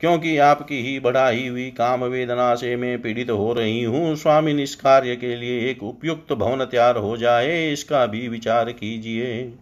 क्योंकि 0.00 0.36
आपकी 0.38 0.80
ही 0.82 0.98
बढ़ाई 1.00 1.46
हुई 1.48 1.68
काम 1.70 2.04
वेदना 2.04 2.54
से 2.54 2.74
मैं 2.76 3.00
पीड़ित 3.02 3.30
हो 3.30 3.52
रही 3.52 3.82
हूँ। 3.82 4.14
स्वामी 4.16 4.62
इस 4.62 4.74
कार्य 4.74 5.16
के 5.16 5.34
लिए 5.36 5.70
एक 5.70 5.82
उपयुक्त 5.82 6.32
भवन 6.32 6.64
तैयार 6.64 6.96
हो 6.96 7.16
जाए, 7.16 7.72
इसका 7.72 8.06
भी 8.06 8.28
विचार 8.28 8.70
कीजिए। 8.72 9.52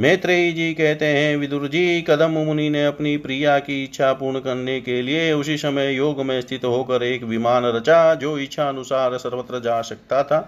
मैत्रेयी 0.00 0.52
जी 0.52 0.72
कहते 0.74 1.06
हैं, 1.06 1.36
विदुर 1.36 1.66
जी, 1.68 2.02
कदम 2.02 2.30
मुनि 2.30 2.68
ने 2.70 2.84
अपनी 2.86 3.16
प्रिया 3.16 3.58
की 3.58 3.82
इच्छा 3.84 4.12
पूर्ण 4.12 4.40
करने 4.40 4.80
के 4.80 5.00
लिए 5.02 5.32
उसी 5.32 5.56
समय 5.56 5.92
योग 5.92 6.20
में 6.20 6.40
स्थित 6.40 6.64
होकर 6.64 7.02
एक 7.02 7.24
विमान 7.24 7.64
रचा, 7.66 8.14
जो 8.14 8.38
इच्छा 8.38 8.68
अनुसार 8.68 9.16
सर्वत्र 9.18 9.60
जा 9.60 9.80
सकता 9.82 10.22
था। 10.22 10.40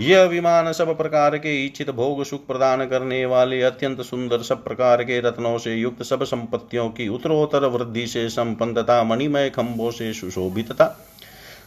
यह 0.00 0.22
विमान 0.22 0.72
सब 0.72 0.96
प्रकार 0.98 1.38
के 1.38 1.66
इच्छित 1.66 1.90
भोग 1.90 2.24
सुख 2.24 2.46
प्रदान 2.46 2.86
करने 2.86 3.26
वाले 3.26 3.62
अत्यंत 3.62 4.00
सुंदर 4.00 4.42
सब 4.42 4.64
प्रकार 4.64 5.04
के 5.04 5.20
रत्नों 5.20 5.58
से 5.58 5.74
युक्त 5.74 6.02
सब 6.02 6.24
संपत्तियों 6.24 6.88
की 6.88 7.08
उत्तरोत्तर 7.08 7.66
वृद्धि 7.66 8.06
से 8.06 8.28
संपन्न 8.28 8.74
तथा 8.74 9.02
मणिमय 9.04 9.50
खंभों 9.50 9.90
से 9.90 10.12
सुशोभित 10.12 10.72
था 10.72 10.96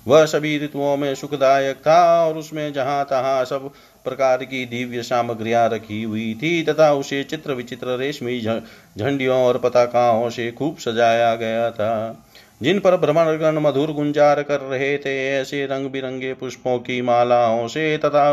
वह 0.08 0.26
सभी 0.26 0.58
ऋतुओं 0.60 0.98
में 0.98 1.16
सुखदायक 1.16 1.78
था 1.78 2.26
और 2.26 2.38
उसमें 2.38 2.74
जहाँ 2.74 3.06
तहां 3.06 3.46
सब 3.46 3.70
प्रकार 4.04 4.44
की 4.44 4.66
दिव्य 4.66 5.02
सामग्रियाँ 5.02 5.70
रखी 5.70 6.04
हुई 6.04 6.34
थी 6.34 6.64
तथा 6.64 6.92
उसे 6.94 7.24
चित्र 7.24 7.54
विचित्र 7.54 7.98
रेशमी 7.98 8.40
झंडियों 8.42 9.38
और 9.46 9.58
पताकाओं 9.58 10.30
से 10.30 10.52
खूब 10.52 10.78
सजाया 10.78 11.36
गया 11.36 11.72
था। 11.72 12.24
जिन 12.62 12.80
पर 12.80 12.96
भ्रमणगण 12.98 13.58
मधुर 13.58 13.92
गुंजार 13.92 14.42
कर 14.44 14.60
रहे 14.60 14.98
थे, 14.98 15.16
ऐसे 15.32 15.66
रंग 15.66 15.90
बिरंगे 15.90 16.34
पुष्पों 16.34 16.78
की 16.80 17.02
मालाओं 17.02 17.68
से 17.68 17.98
तथा 17.98 18.30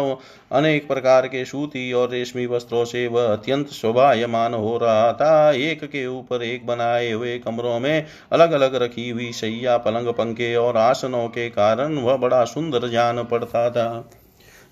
अनेक 0.53 0.87
प्रकार 0.89 1.27
के 1.27 1.45
सूती 1.45 1.93
और 1.93 2.09
रेशमी 2.11 2.47
वस्त्रों 2.47 2.85
से 2.85 3.07
वह 3.07 3.33
अत्यंत 3.33 3.69
शोभायमान 3.69 4.55
हो 4.55 4.77
रहा 4.79 5.13
था। 5.13 5.53
एक 5.53 5.85
के 5.85 6.07
ऊपर 6.07 6.43
एक 6.43 6.67
बनाए 6.67 7.13
हुए 7.13 7.39
कमरों 7.39 7.79
में 7.81 8.07
अलग 8.33 8.53
अलग 8.53 8.75
रखी 8.75 9.09
हुई 9.11 9.31
सैया 9.33 9.77
पलंग 9.77 10.09
पंखे 10.09 10.55
और 10.57 10.77
आसनों 10.77 11.29
के 11.29 11.49
कारण 11.51 11.99
वह 11.99 12.17
बड़ा 12.17 12.45
सुंदर 12.45 12.89
जान 12.89 13.23
पड़ता 13.23 13.71
था। 13.71 14.11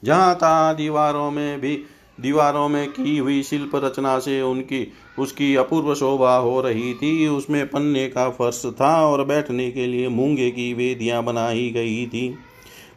जहाँ 0.04 0.34
तहाँ 0.34 0.74
दीवारों 0.76 1.30
में 1.30 1.60
भी, 1.60 1.76
दीवारों 2.20 2.68
में 2.68 2.88
की 2.88 3.16
हुई 3.18 3.42
शिल्प 3.42 3.70
रचना 3.76 4.18
से 4.18 4.40
उनकी 4.42 4.92
उसकी 5.18 5.54
अपूर्व 5.56 5.94
शोभा 5.94 6.36
हो 6.36 6.60
रही 6.60 6.92
थी। 6.94 7.26
उसमें 7.28 7.66
पन्ने 7.66 8.06
का 8.08 8.28
फर्श 8.30 8.62
था 8.80 8.94
और 9.06 9.24
बैठने 9.24 9.70
के 9.70 9.86
लिए 9.86 10.08
मूँगे 10.08 10.50
की 10.50 10.72
वेदियाँ 10.74 11.22
बनाई 11.24 11.68
गई 11.70 12.06
थी। 12.06 12.34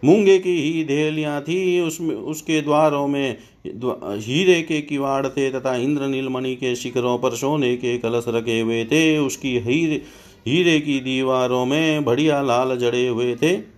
मूँगे 0.05 0.37
की 0.39 0.55
ही 0.61 0.83
देहलियाँ 0.83 1.41
थी। 1.41 1.79
उसमें 1.81 2.15
उसके 2.15 2.61
द्वारों 2.61 3.07
में 3.07 3.37
हीरे 3.65 4.61
के 4.61 4.81
किवाड़ 4.81 5.27
थे 5.27 5.49
तथा 5.51 5.75
इंद्र 5.75 6.07
नीलमणि 6.07 6.55
के 6.55 6.75
शिखरों 6.75 7.17
पर 7.17 7.35
सोने 7.35 7.75
के 7.77 7.97
कलश 7.97 8.25
रखे 8.27 8.59
हुए 8.59 8.83
थे। 8.85 9.17
उसकी 9.17 9.57
हीरे 9.59 10.01
हीरे 10.47 10.79
की 10.79 10.99
दीवारों 10.99 11.65
में 11.65 12.03
बढ़िया 12.05 12.41
लाल 12.41 12.75
जड़े 12.77 13.07
हुए 13.07 13.35
थे। 13.35 13.74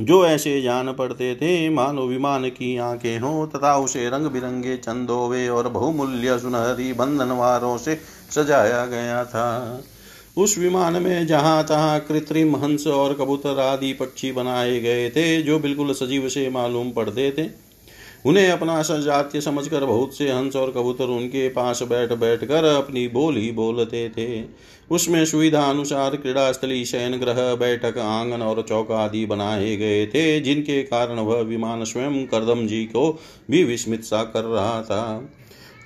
जो 0.00 0.24
ऐसे 0.26 0.60
जान 0.62 0.92
पड़ते 0.92 1.34
थे, 1.34 1.68
मानो 1.70 2.06
विमान 2.06 2.48
की 2.48 2.76
आँखें 2.76 3.18
हों 3.18 3.46
तथा 3.46 3.76
उसे 3.76 4.08
रंग 4.08 4.26
बिरंगे 4.26 4.76
चंदोवे 4.76 5.48
और 5.48 5.68
बहुमूल्य 5.68 6.38
सुनहरी 6.38 6.92
बंधनवारों 6.92 7.78
से 7.78 7.98
सजाया 8.30 8.86
गया 8.86 9.24
था। 9.24 9.82
उस 10.36 10.58
विमान 10.58 11.02
में 11.02 11.26
जहाँ 11.26 11.64
तहाँ 11.64 12.00
कृत्रिम 12.00 12.56
हंस 12.56 12.86
और 12.86 13.14
कबूतर 13.14 13.58
आदि 13.58 13.92
पक्षी 13.92 14.32
बनाए 14.32 14.80
गए 14.80 15.10
थे, 15.10 15.42
जो 15.42 15.58
बिल्कुल 15.58 15.92
सजीव 15.92 16.28
से 16.28 16.48
मालूम 16.50 16.90
पड़ते 16.90 17.30
थे 17.30 17.69
उन्हें 18.26 18.50
अपना 18.50 18.82
सजात्य 18.82 19.40
समझकर 19.40 19.84
बहुत 19.84 20.14
से 20.14 20.30
हंस 20.30 20.56
और 20.56 20.70
कबूतर 20.70 21.04
उनके 21.04 21.48
पास 21.48 21.82
बैठ 21.82 22.12
बैठ 22.12 22.44
कर 22.44 22.64
अपनी 22.64 23.08
बोली 23.08 23.50
बोलते 23.52 24.08
थे। 24.08 24.44
उसमें 24.90 25.24
सुविधा 25.24 25.62
अनुसार 25.62 26.16
क्रीड़ा 26.16 26.52
स्थली 26.52 26.84
शयन 26.84 27.16
ग्रह, 27.16 27.54
बैठक, 27.54 27.98
आँगन 27.98 28.42
और 28.42 28.62
चौका 28.68 28.98
आदि 28.98 29.26
बनाए 29.26 29.76
गए 29.76 30.06
थे, 30.06 30.40
जिनके 30.40 30.82
कारण 30.82 31.18
वह 31.18 31.40
विमान 31.40 31.84
स्वयं 31.84 32.26
करदम 32.26 32.66
जी 32.66 32.84
को 32.84 33.20
भी 33.50 33.64
विस्मित 33.64 34.04
सा 34.04 34.22
कर 34.24 34.44
रहा 34.44 34.82
था। 34.82 35.30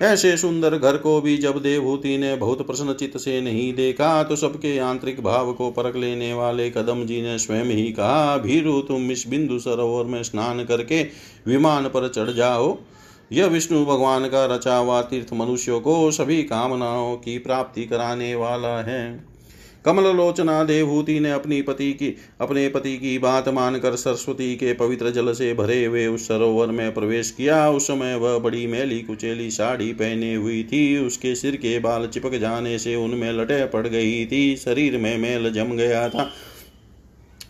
ऐसे 0.01 0.37
सुंदर 0.37 0.77
घर 0.77 0.97
को 0.97 1.21
भी 1.21 1.37
जब 1.37 1.61
देवभूति 1.61 2.17
ने 2.17 2.35
बहुत 2.35 2.65
प्रश्नचित 2.67 3.17
से 3.17 3.41
नहीं 3.41 3.73
देखा 3.73 4.23
तो 4.23 4.35
सबके 4.35 4.77
आंतरिक 4.79 5.21
भाव 5.21 5.53
को 5.53 5.71
परख 5.71 5.95
लेने 5.95 6.33
वाले 6.33 6.69
कदम 6.69 7.05
जी 7.05 7.21
ने 7.21 7.37
स्वयं 7.39 7.65
ही 7.65 7.91
कहा, 7.91 8.37
भीरु, 8.37 8.81
तुम 8.81 9.11
इस 9.11 9.27
बिंदु 9.27 9.59
सरोवर 9.59 10.05
में 10.05 10.23
स्नान 10.23 10.63
करके 10.65 11.03
विमान 11.47 11.85
पर 11.85 12.07
चढ़ 12.09 12.29
जाओ। 12.29 12.77
यह 13.31 13.45
विष्णु 13.45 13.85
भगवान 13.85 14.27
का 14.27 14.45
रचा 14.45 14.75
हुआ 14.77 15.01
तीर्थ 15.01 15.33
मनुष्यों 15.33 15.79
को 15.81 16.11
सभी 16.11 16.43
कामनाओं 16.43 17.15
की 17.15 17.37
प्राप्ति 17.37 17.85
कराने 17.85 18.35
वाला 18.35 18.81
है। 18.81 19.34
कमल 19.85 20.03
लोचना 20.03 20.63
ने 20.63 21.31
अपनी 21.31 21.61
पति 21.61 21.91
की, 21.93 22.07
अपने 22.41 22.67
पति 22.69 22.95
की 22.97 23.17
बात 23.17 23.49
मानकर 23.49 23.95
सरस्वती 23.95 24.55
के 24.55 24.73
पवित्र 24.73 25.09
जल 25.09 25.31
से 25.33 25.53
भरे 25.53 25.83
हुए 25.85 26.05
उस 26.07 26.27
सरोवर 26.27 26.67
में 26.67 26.93
प्रवेश 26.93 27.31
किया। 27.31 27.69
उस 27.69 27.87
समय 27.87 28.15
वह 28.15 28.37
बड़ी 28.39 28.65
मैली 28.67 28.99
कुचेली 28.99 29.49
साड़ी 29.51 29.91
पहने 29.93 30.33
हुई 30.35 30.63
थी। 30.63 30.97
उसके 30.97 31.35
सिर 31.35 31.55
के 31.55 31.77
बाल 31.79 32.07
चिपक 32.07 32.35
जाने 32.35 32.77
से 32.79 32.95
उनमें 32.95 33.31
लटे 33.33 33.65
पड़ 33.65 33.87
गई 33.87 34.25
थी। 34.25 34.55
शरीर 34.55 34.97
में 34.97 35.17
मैल 35.17 35.51
जम 35.51 35.75
गया 35.75 36.07
था 36.09 36.31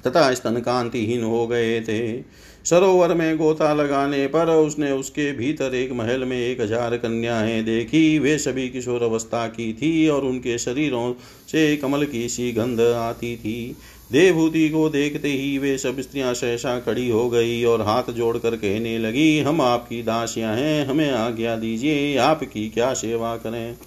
तथा 0.08 0.34
स्तन 0.34 0.60
कांतिहीन 0.60 1.24
हो 1.24 1.48
गए 1.48 1.80
थे। 1.82 2.36
सरोवर 2.66 3.14
में 3.14 3.38
गोता 3.38 3.74
लगाने 3.74 4.26
पर 4.28 4.50
उसने 4.50 4.92
उसके 4.92 5.32
भीतर 5.32 5.76
एक 5.76 5.92
महल 5.92 6.24
में 6.24 6.38
एक 6.38 6.62
हज़ार 6.62 6.98
कन्याएँ 6.98 7.62
देखी। 7.64 8.20
वे 8.20 8.38
सभी 8.38 8.68
किशोर 8.70 9.04
अवस्था 9.04 9.48
की 9.48 9.74
थी 9.74 10.08
और 10.08 10.26
उनके 10.26 10.58
शरीरों 10.58 11.14
से 11.48 11.76
कमल 11.78 12.06
की 12.06 12.28
सी 12.30 12.52
गंध 12.52 12.82
आती 12.82 13.36
थी। 13.36 13.76
देवभूति 14.12 14.70
को 14.70 14.90
देखते 14.90 15.28
ही 15.28 15.58
वे 15.58 15.78
सब 15.78 16.00
स्त्रियाँ 16.00 16.34
सहसा 16.34 16.80
खड़ी 16.80 17.10
हो 17.10 17.30
गई 17.30 17.64
और 17.64 17.82
हाथ 17.82 18.12
जोड़कर 18.12 18.56
कहने 18.56 18.98
लगी, 18.98 19.40
हम 19.40 19.62
आपकी 19.62 20.02
दासियाँ 20.04 20.56
हैं, 20.56 20.86
हमें 20.86 21.12
आज्ञा 21.12 21.56
दीजिए, 21.56 22.18
आपकी 22.18 22.70
क्या 22.70 22.94
सेवा 22.94 23.38
करें? 23.38 23.78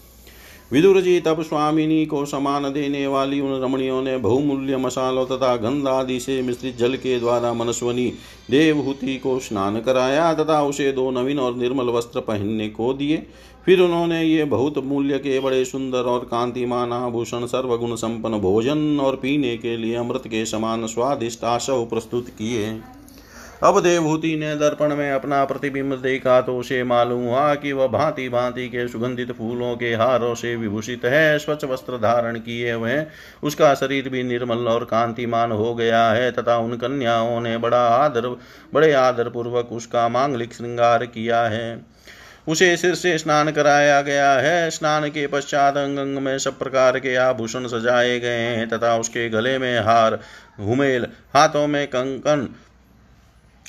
विदुर 0.72 1.00
जी 1.00 1.20
तब 1.20 1.40
स्वामिनी 1.42 2.04
को 2.06 2.24
समान 2.26 2.72
देने 2.72 3.06
वाली 3.06 3.40
उन 3.40 3.60
रमणियों 3.62 4.00
ने 4.02 4.16
बहुमूल्य 4.16 4.76
मसालों 4.76 5.24
तथा 5.26 5.54
गंध 5.56 5.86
आदि 5.88 6.18
से 6.20 6.40
मिश्रित 6.42 6.76
जल 6.78 6.96
के 6.96 7.18
द्वारा 7.20 7.52
मनस्वनी 7.52 8.06
देवहूति 8.50 9.16
को 9.16 9.38
स्नान 9.38 9.80
कराया 9.80 10.32
तथा 10.34 10.62
उसे 10.62 10.90
दो 10.92 11.10
नवीन 11.10 11.38
और 11.38 11.56
निर्मल 11.56 11.88
वस्त्र 11.88 12.20
पहनने 12.20 12.68
को 12.68 12.92
दिए। 12.94 13.22
फिर 13.66 13.80
उन्होंने 13.80 14.22
ये 14.24 14.44
बहुत 14.44 14.78
मूल्य 14.78 15.18
के 15.18 15.40
बड़े 15.40 15.64
सुंदर 15.64 16.02
और 16.02 16.24
कांतिमान 16.24 16.92
आभूषण, 16.92 17.46
सर्वगुण 17.46 17.94
संपन्न 17.94 18.38
भोजन 18.38 19.00
और 19.00 19.16
पीने 19.16 19.56
के 19.56 19.76
लिए 19.76 19.94
अमृत 19.94 20.26
के 20.26 20.44
समान 20.46 20.86
स्वादिष्ट 20.86 21.44
आशव 21.44 21.84
प्रस्तुत 21.84 22.28
किए। 22.28 22.70
अब 23.62 23.80
देवभूति 23.82 24.34
ने 24.36 24.54
दर्पण 24.56 24.94
में 24.96 25.10
अपना 25.12 25.44
प्रतिबिंब 25.44 25.94
देखा 25.94 26.40
तो 26.40 26.56
उसे 26.58 26.82
मालूम 26.84 27.24
हुआ 27.24 27.54
कि 27.54 27.72
वह 27.72 27.86
भांति 27.86 28.28
भांति 28.28 28.66
के 28.68 28.86
सुगंधित 28.88 29.32
फूलों 29.32 29.74
के 29.76 29.92
हारों 29.94 30.34
से 30.34 30.54
विभूषित 30.56 31.04
है, 31.04 31.38
स्वच्छ 31.38 31.64
वस्त्र 31.64 31.96
धारण 31.96 32.38
किए 32.38 32.72
हुए 32.72 33.02
उसका 33.42 33.72
शरीर 33.74 34.08
भी 34.08 34.22
निर्मल 34.22 34.68
और 34.68 34.84
कांतिमान 34.84 35.52
हो 35.52 35.74
गया 35.74 36.06
है 36.10 36.30
तथा 36.32 36.56
उन 36.56 36.76
कन्याओं 36.76 37.40
ने 37.40 37.56
बड़ा 37.58 37.82
आदर, 37.86 38.28
बड़े 38.74 38.92
आदर 38.92 39.28
पूर्वक 39.28 39.72
उसका 39.72 40.08
मांगलिक 40.08 40.54
श्रृंगार 40.54 41.06
किया 41.06 41.42
है। 41.42 41.80
उसे 42.48 42.76
सिर 42.76 42.94
से 42.94 43.16
स्नान 43.18 43.50
कराया 43.50 44.00
गया 44.02 44.30
है। 44.32 44.70
स्नान 44.70 45.08
के 45.08 45.26
पश्चात 45.26 45.76
अंग 45.76 45.98
अंग 45.98 46.18
में 46.18 46.38
सब 46.38 46.58
प्रकार 46.58 46.98
के 46.98 47.14
आभूषण 47.16 47.66
सजाए 47.66 48.18
गए 48.20 48.40
हैं 48.46 48.68
तथा 48.68 48.96
उसके 48.96 49.28
गले 49.28 49.58
में 49.58 49.78
हार, 49.80 50.18
घुमेल, 50.60 51.06
हाथों 51.34 51.66
में 51.66 51.86
कंकन 51.86 52.48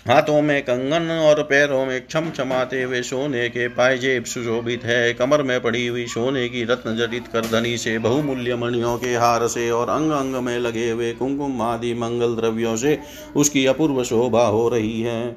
हाथों 0.08 0.41
में 0.41 0.62
कंगन 0.62 1.10
और 1.14 1.41
पैरों 1.43 1.86
में 1.86 2.02
छम 2.10 2.30
छमाते 2.30 2.82
हुए 2.84 3.02
सोने 3.02 3.47
के 3.50 3.68
पायजेब 3.68 4.24
सुशोभित 4.24 4.84
है। 4.84 5.14
कमर 5.14 5.41
में 5.43 5.60
पड़ी 5.62 5.86
हुई 5.88 6.06
सोने 6.08 6.47
की 6.50 6.64
रत्न 6.64 6.95
जटित 6.97 7.28
करधनी 7.28 7.78
से 7.78 7.97
बहुमूल्य 8.00 8.56
मणियों 8.56 8.97
के 8.97 9.14
हार 9.16 9.47
से 9.47 9.70
और 9.72 9.89
अंग 9.89 10.12
अंग 10.12 10.36
में 10.36 10.58
लगे 10.60 10.89
हुए 10.89 11.12
कुंकुम 11.14 11.62
आदि 11.62 11.93
मंगल 11.93 12.36
द्रव्यों 12.36 12.76
से 12.76 12.97
उसकी 13.36 13.66
अपूर्व 13.66 14.04
शोभा 14.04 14.45
हो 14.47 14.68
रही 14.70 15.02
है। 15.02 15.36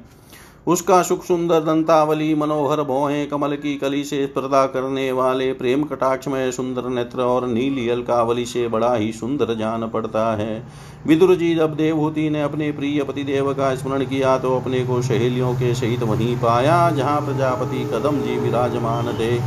उसका 0.67 1.01
सुख 1.01 1.23
सुंदर 1.23 1.59
दंतावली, 1.59 2.33
मनोहर 2.35 2.81
भोहे, 2.81 3.25
कमल 3.25 3.55
की 3.55 3.75
कली 3.75 4.03
से 4.03 4.25
स्पर्धा 4.27 4.65
करने 4.65 5.11
वाले 5.11 5.51
प्रेम 5.53 5.83
कटाक्ष 5.83 6.27
में 6.27 6.51
सुंदर 6.51 6.89
नेत्र 6.89 7.21
और 7.21 7.47
नीली 7.47 7.87
अलकावली 7.89 8.45
से 8.45 8.67
बड़ा 8.67 8.93
ही 8.95 9.11
सुंदर 9.11 9.53
जान 9.55 9.87
पड़ता 9.87 10.35
है। 10.35 10.63
विदुर 11.07 11.35
जी 11.35 11.53
जब 11.55 11.75
देवहूति 11.75 12.29
ने 12.29 12.41
अपने 12.41 12.71
प्रिय 12.71 13.03
पति 13.03 13.23
देव 13.23 13.53
का 13.53 13.73
स्मरण 13.75 14.05
किया 14.05 14.37
तो 14.37 14.55
अपने 14.57 14.79
को 14.85 15.01
सहेलियों 15.01 15.53
के 15.53 15.73
सहित 15.75 16.03
वहीं 16.03 16.35
पाया, 16.37 16.89
जहाँ 16.91 17.19
प्रजापति 17.21 17.83
कदम 17.93 18.21
जी 18.21 18.37
विराजमान 18.39 19.13
थे। 19.13 19.37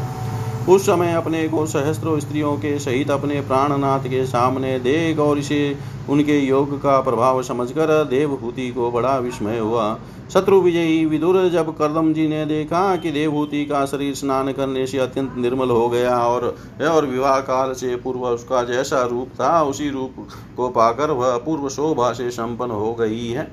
उस 0.73 0.87
समय 0.87 1.13
अपने 1.15 1.49
को 1.49 1.65
सहस्त्रों 1.67 2.19
स्त्रियों 2.21 2.57
के 2.57 2.79
सहित 2.79 3.11
अपने 3.11 3.41
प्राणनाथ 3.41 4.05
के 4.05 4.25
सामने 4.27 4.79
देख 4.79 5.19
और 5.19 5.39
इसे 5.39 5.77
उनके 6.11 6.39
योग 6.39 6.77
का 6.83 7.01
प्रभाव 7.01 7.43
समझकर 7.43 8.03
देवभूति 8.05 8.71
को 8.71 8.91
बड़ा 8.91 9.17
विस्मय 9.19 9.59
हुआ। 9.59 9.99
शत्रु 10.33 10.61
विजयी 10.61 11.05
विदुर 11.07 11.37
जब 11.49 11.71
करदम 11.77 12.13
जी 12.13 12.27
ने 12.29 12.45
देखा 12.47 12.81
कि 12.97 13.11
देवभूति 13.11 13.65
का 13.65 13.85
शरीर 13.87 14.15
स्नान 14.15 14.53
करने 14.53 14.87
से 14.87 14.99
अत्यंत 14.99 15.35
निर्मल 15.37 15.71
हो 15.71 15.89
गया 15.89 16.19
और 16.19 16.45
और 16.85 17.07
विवाह 17.07 17.39
काल 17.43 17.73
से 17.75 17.95
पूर्व 17.97 18.27
उसका 18.27 18.63
जैसा 18.65 19.03
रूप 19.03 19.29
था, 19.31 19.63
उसी 19.63 19.91
रूप 19.91 20.15
को 20.57 20.69
पाकर 20.71 21.11
वह 21.13 21.37
पूर्व 21.37 21.69
शोभा 21.69 22.13
से 22.13 22.31
संपन्न 22.31 22.71
हो 22.73 22.93
गई 22.95 23.29
है। 23.29 23.49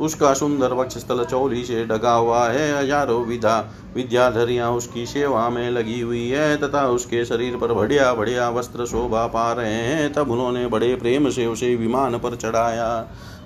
उसका 0.00 0.32
सुंदर 0.34 0.72
वक्ष 0.72 0.98
स्थल 0.98 1.24
चौली 1.24 1.64
से 1.64 1.84
ढका 1.86 2.12
हुआ 2.12 2.46
है। 2.48 2.70
हज़ारों 2.78 3.24
विधा 3.24 3.58
विद्याधरियाँ 3.94 4.70
उसकी 4.72 5.04
सेवा 5.06 5.48
में 5.50 5.70
लगी 5.70 6.00
हुई 6.00 6.28
है 6.28 6.56
तथा 6.56 6.86
उसके 6.88 7.24
शरीर 7.24 7.56
पर 7.56 7.72
बढ़िया 7.74 8.12
बढ़िया 8.14 8.48
वस्त्र 8.50 8.86
शोभा 8.86 9.26
पा 9.26 9.52
रहे 9.52 9.74
हैं। 9.74 10.12
तब 10.12 10.30
उन्होंने 10.30 10.66
बड़े 10.66 10.94
प्रेम 10.96 11.28
से 11.30 11.46
उसे 11.46 11.74
विमान 11.76 12.18
पर 12.18 12.36
चढ़ाया। 12.36 12.88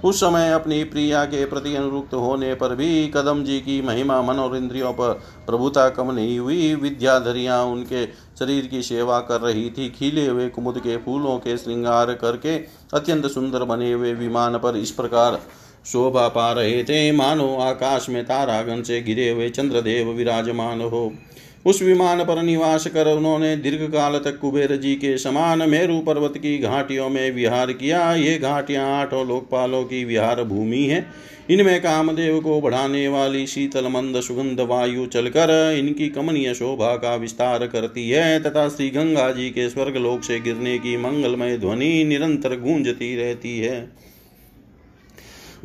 उस 0.06 0.16
समय 0.16 0.50
अपनी 0.52 0.82
प्रिया 0.84 1.24
के 1.24 1.44
प्रति 1.44 1.74
अनुरुक्त 1.76 2.14
होने 2.14 2.54
पर 2.54 2.74
भी 2.74 3.08
कदम 3.08 3.42
जी 3.44 3.58
की 3.60 3.80
महिमा, 3.82 4.20
मन 4.22 4.36
और 4.36 4.56
इंद्रियों 4.56 4.92
पर 4.92 5.12
प्रभुता 5.46 5.88
कम 5.88 6.12
नहीं 6.12 6.38
हुई। 6.38 6.74
विद्याधरियाँ 6.74 7.62
उनके 7.64 8.06
शरीर 8.38 8.66
की 8.66 8.82
सेवा 8.82 9.18
कर 9.20 9.40
रही 9.40 9.68
थी। 9.70 9.88
खिले 9.90 10.26
हुए 10.26 10.48
कुमुद 10.48 10.78
के 10.78 10.96
फूलों 10.96 11.36
के 11.38 11.56
श्रृंगार 11.56 12.12
करके 12.14 12.56
अत्यंत 12.94 13.26
सुंदर 13.26 13.64
बने 13.64 13.92
हुए 13.92 14.12
विमान 14.14 14.58
पर 14.58 14.76
इस 14.76 14.90
प्रकार 14.90 15.40
शोभा 15.86 16.28
पा 16.28 16.50
रहे 16.52 16.82
थे। 16.84 17.12
मानो 17.12 17.54
आकाश 17.56 18.08
में 18.08 18.24
तारागण 18.24 18.82
से 18.82 19.00
घिरे 19.02 19.30
हुए 19.30 19.48
चंद्रदेव 19.50 20.08
विराजमान 20.08 20.80
हो। 20.80 21.12
उस 21.66 21.82
विमान 21.82 22.24
पर 22.24 22.42
निवास 22.42 22.86
कर 22.86 23.08
उन्होंने 23.08 23.56
दीर्घ 23.56 23.82
काल 23.92 24.18
तक 24.18 24.38
कुबेर 24.38 24.76
जी 24.76 24.94
के 24.94 25.16
समान 25.18 25.68
मेरु 25.70 25.98
पर्वत 25.98 26.34
की 26.36 26.56
घाटियों 26.58 27.08
में 27.08 27.30
विहार 27.30 27.72
किया। 27.72 28.12
ये 28.14 28.38
घाटियाँ 28.38 28.86
आठों 29.00 29.26
लोकपालों 29.28 29.84
की 29.84 30.04
विहार 30.04 30.42
भूमि 30.44 30.84
है। 30.84 31.06
इनमें 31.50 31.80
कामदेव 31.80 32.38
को 32.40 32.60
बढ़ाने 32.60 33.06
वाली 33.08 33.46
शीतल 33.46 33.86
मंद 33.88 34.20
सुगंध 34.20 34.60
वायु 34.60 35.06
चलकर 35.06 35.50
इनकी 35.78 36.08
कमनीय 36.08 36.54
शोभा 36.54 36.94
का 36.96 37.14
विस्तार 37.16 37.66
करती 37.66 38.08
है 38.10 38.40
तथा 38.42 38.68
श्री 38.68 38.88
गंगा 38.90 39.30
जी 39.30 39.50
के 39.50 39.68
स्वर्गलोक 39.68 40.22
से 40.22 40.40
गिरने 40.40 40.78
की 40.78 40.96
मंगलमय 40.96 41.56
ध्वनि 41.58 42.04
निरंतर 42.04 42.60
गूंजती 42.60 43.14
रहती 43.16 43.58
है। 43.58 43.80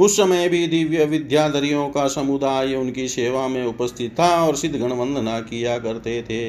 उस 0.01 0.15
समय 0.17 0.47
भी 0.49 0.65
दिव्य 0.67 1.05
विद्याधरियों 1.05 1.87
का 1.89 2.07
समुदाय 2.07 2.73
उनकी 2.75 3.07
सेवा 3.07 3.47
में 3.47 3.65
उपस्थित 3.65 4.13
था 4.19 4.29
और 4.45 4.55
सिद्धगण 4.55 4.91
वंदना 4.91 5.39
किया 5.41 5.77
करते 5.77 6.21
थे। 6.21 6.39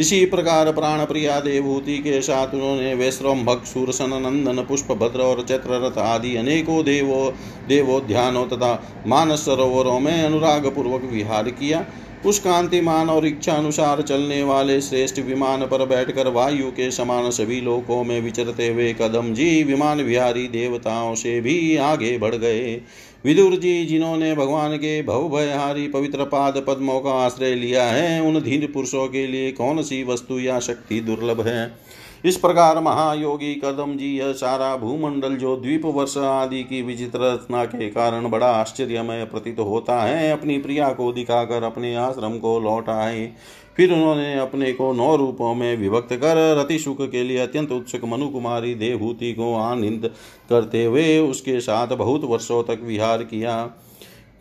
इसी 0.00 0.24
प्रकार 0.26 0.72
प्राण 0.72 1.04
प्रिया 1.04 1.38
देवभूति 1.40 1.96
के 1.98 2.20
साथ 2.22 2.54
उन्होंने 2.54 2.94
वैश्रम्भक 2.94 3.64
सूरसन 3.66 4.10
नंदन 4.22 4.62
पुष्प 4.64 4.92
भद्र 4.94 5.20
और 5.20 5.42
चैत्ररथ 5.42 5.98
आदि 5.98 6.34
अनेकों 6.36 6.82
देवो 6.84 7.22
देवोध्यानों 7.68 8.46
तथा 8.46 8.72
मानस 9.06 9.44
सरोवरों 9.44 9.98
में 10.00 10.22
अनुराग 10.24 10.66
पूर्वक 10.66 11.10
विहार 11.12 11.50
किया। 11.52 11.84
उस 12.26 12.38
कांतिमान 12.38 13.10
और 13.10 13.26
इच्छा 13.26 13.52
अनुसार 13.52 14.02
चलने 14.02 14.42
वाले 14.42 14.80
श्रेष्ठ 14.80 15.18
विमान 15.18 15.60
पर 15.60 15.86
बैठकर 15.86 16.28
वायु 16.28 16.70
के 16.70 16.90
समान 16.90 17.30
सभी 17.30 17.60
लोकों 17.60 18.04
में 18.04 18.20
विचरते 18.20 18.68
हुए 18.68 18.92
कदम 19.00 19.34
जी, 19.34 19.62
विमान 19.62 20.00
विहारी 20.00 20.48
देवताओं 20.48 21.14
से 21.14 21.40
भी 21.40 21.76
आगे 21.76 22.18
बढ़ 22.18 22.34
गए। 22.34 22.80
विदुर 23.24 23.56
जी, 23.56 23.84
जिन्होंने 23.86 24.34
भगवान 24.34 24.76
के 24.76 25.02
भवभयहारी 25.02 25.88
पवित्र 25.88 26.24
पाद 26.24 26.64
पद्मों 26.66 27.00
का 27.00 27.10
आश्रय 27.10 27.54
लिया 27.54 27.84
है, 27.84 28.22
उन 28.22 28.40
धीर 28.40 28.70
पुरुषों 28.74 29.08
के 29.08 29.26
लिए 29.26 29.52
कौन 29.52 29.82
सी 29.82 30.04
वस्तु 30.04 30.38
या 30.38 30.60
शक्ति 30.60 31.00
दुर्लभ 31.00 31.46
है? 31.46 31.87
इस 32.24 32.36
प्रकार 32.36 32.78
महायोगी 32.80 33.54
कदम 33.54 33.96
जी, 33.96 34.06
यह 34.18 34.32
सारा 34.32 34.76
भूमंडल 34.76 35.36
जो 35.36 35.56
द्वीप 35.56 35.84
वर्ष 35.84 36.16
आदि 36.18 36.62
की 36.62 36.80
विचित्र 36.82 37.20
रचना 37.22 37.64
के 37.64 37.88
कारण 37.90 38.28
बड़ा 38.30 38.50
आश्चर्यमय 38.50 39.24
प्रतीत 39.24 39.58
होता 39.58 40.00
है, 40.02 40.30
अपनी 40.32 40.58
प्रिया 40.58 40.88
को 40.88 41.12
दिखाकर, 41.12 41.62
अपने 41.62 41.94
आश्रम 41.94 42.38
को 42.38 42.58
लौट 42.60 42.88
आए। 42.88 43.30
फिर 43.76 43.92
उन्होंने 43.92 44.34
अपने 44.38 44.72
को 44.72 44.92
नौ 44.92 45.14
रूपों 45.16 45.54
में 45.54 45.76
विभक्त 45.76 46.14
कर 46.14 46.36
रति 46.58 46.78
सुख 46.78 47.02
के 47.02 47.22
लिए 47.22 47.38
अत्यंत 47.38 47.72
उत्सुक 47.72 48.04
मनु 48.04 48.28
कुमारी 48.28 48.74
देवभूति 48.74 49.32
को 49.32 49.54
आनंद 49.54 50.10
करते 50.50 50.84
हुए 50.84 51.18
उसके 51.20 51.60
साथ 51.60 51.96
बहुत 51.96 52.24
वर्षों 52.24 52.62
तक 52.62 52.80
विहार 52.82 53.22
किया। 53.22 53.54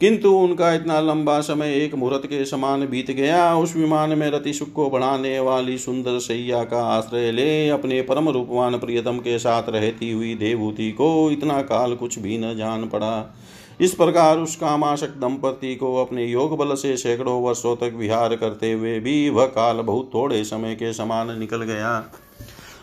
किंतु 0.01 0.31
उनका 0.31 0.73
इतना 0.73 0.99
लंबा 1.01 1.39
समय 1.41 1.73
एक 1.75 1.93
मुहूर्त 1.95 2.25
के 2.25 2.43
समान 2.45 2.85
बीत 2.87 3.09
गया। 3.11 3.55
उस 3.55 3.75
विमान 3.75 4.17
में 4.17 4.29
रति 4.31 4.53
सुख 4.53 4.71
को 4.73 4.89
बढ़ाने 4.89 5.39
वाली 5.39 5.77
सुंदर 5.77 6.19
सैया 6.19 6.63
का 6.63 6.81
आश्रय 6.87 7.31
ले 7.31 7.69
अपने 7.69 8.01
परम 8.01 8.29
रूपवान 8.29 8.77
प्रियतम 8.77 9.17
के 9.17 9.39
साथ 9.39 9.69
रहती 9.69 10.11
हुई 10.11 10.33
देवभूति 10.35 10.91
को 10.91 11.09
इतना 11.31 11.61
काल 11.61 11.95
कुछ 11.95 12.19
भी 12.19 12.37
न 12.37 12.55
जान 12.57 12.87
पड़ा। 12.89 13.35
इस 13.81 13.93
प्रकार 13.93 14.37
उस 14.37 14.55
कामाशक 14.55 15.17
दंपति 15.17 15.75
को 15.75 15.95
अपने 15.95 16.25
योग 16.25 16.57
बल 16.57 16.75
से 16.75 16.95
सैकड़ों 16.97 17.41
वर्षों 17.43 17.75
तक 17.75 17.95
विहार 17.95 18.35
करते 18.35 18.71
हुए 18.71 18.99
भी 18.99 19.29
वह 19.29 19.45
काल 19.47 19.81
बहुत 19.81 20.09
थोड़े 20.13 20.43
समय 20.43 20.75
के 20.75 20.93
समान 20.93 21.37
निकल 21.39 21.63
गया। 21.63 21.99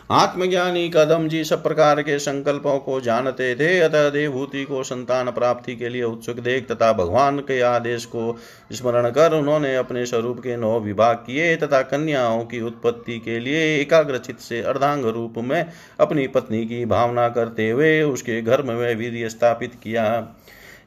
आत्मज्ञानी 0.09 0.89
कदम 0.89 1.27
जी 1.27 1.43
सब 1.43 1.61
प्रकार 1.63 2.01
के 2.01 2.17
संकल्पों 2.19 2.77
को 2.79 2.99
जानते 3.01 3.53
थे, 3.55 3.79
अतः 3.79 4.09
देवभूति 4.09 4.63
को 4.63 4.83
संतान 4.83 5.31
प्राप्ति 5.31 5.75
के 5.75 5.89
लिए 5.89 6.03
उत्सुक 6.03 6.39
देख 6.39 6.67
तथा 6.71 6.91
भगवान 6.93 7.39
के 7.39 7.59
आदेश 7.61 8.05
को 8.05 8.35
स्मरण 8.71 9.09
कर 9.09 9.33
उन्होंने 9.33 9.75
अपने 9.75 10.05
स्वरूप 10.05 10.39
के 10.39 10.57
नौ 10.57 10.79
विभाग 10.79 11.15
किए 11.17 11.55
तथा 11.55 11.81
कन्याओं 11.81 12.43
की 12.45 12.61
उत्पत्ति 12.61 13.17
के 13.19 13.39
लिए 13.39 13.63
एकाग्रचित 13.81 14.39
से 14.39 14.61
अर्धांग 14.61 15.05
रूप 15.05 15.37
में 15.37 15.65
अपनी 15.99 16.27
पत्नी 16.27 16.65
की 16.65 16.85
भावना 16.85 17.27
करते 17.29 17.69
हुए 17.69 18.01
उसके 18.01 18.41
घर 18.41 18.61
में 18.61 18.95
वीर्य 18.95 19.29
स्थापित 19.29 19.75
किया। 19.83 20.05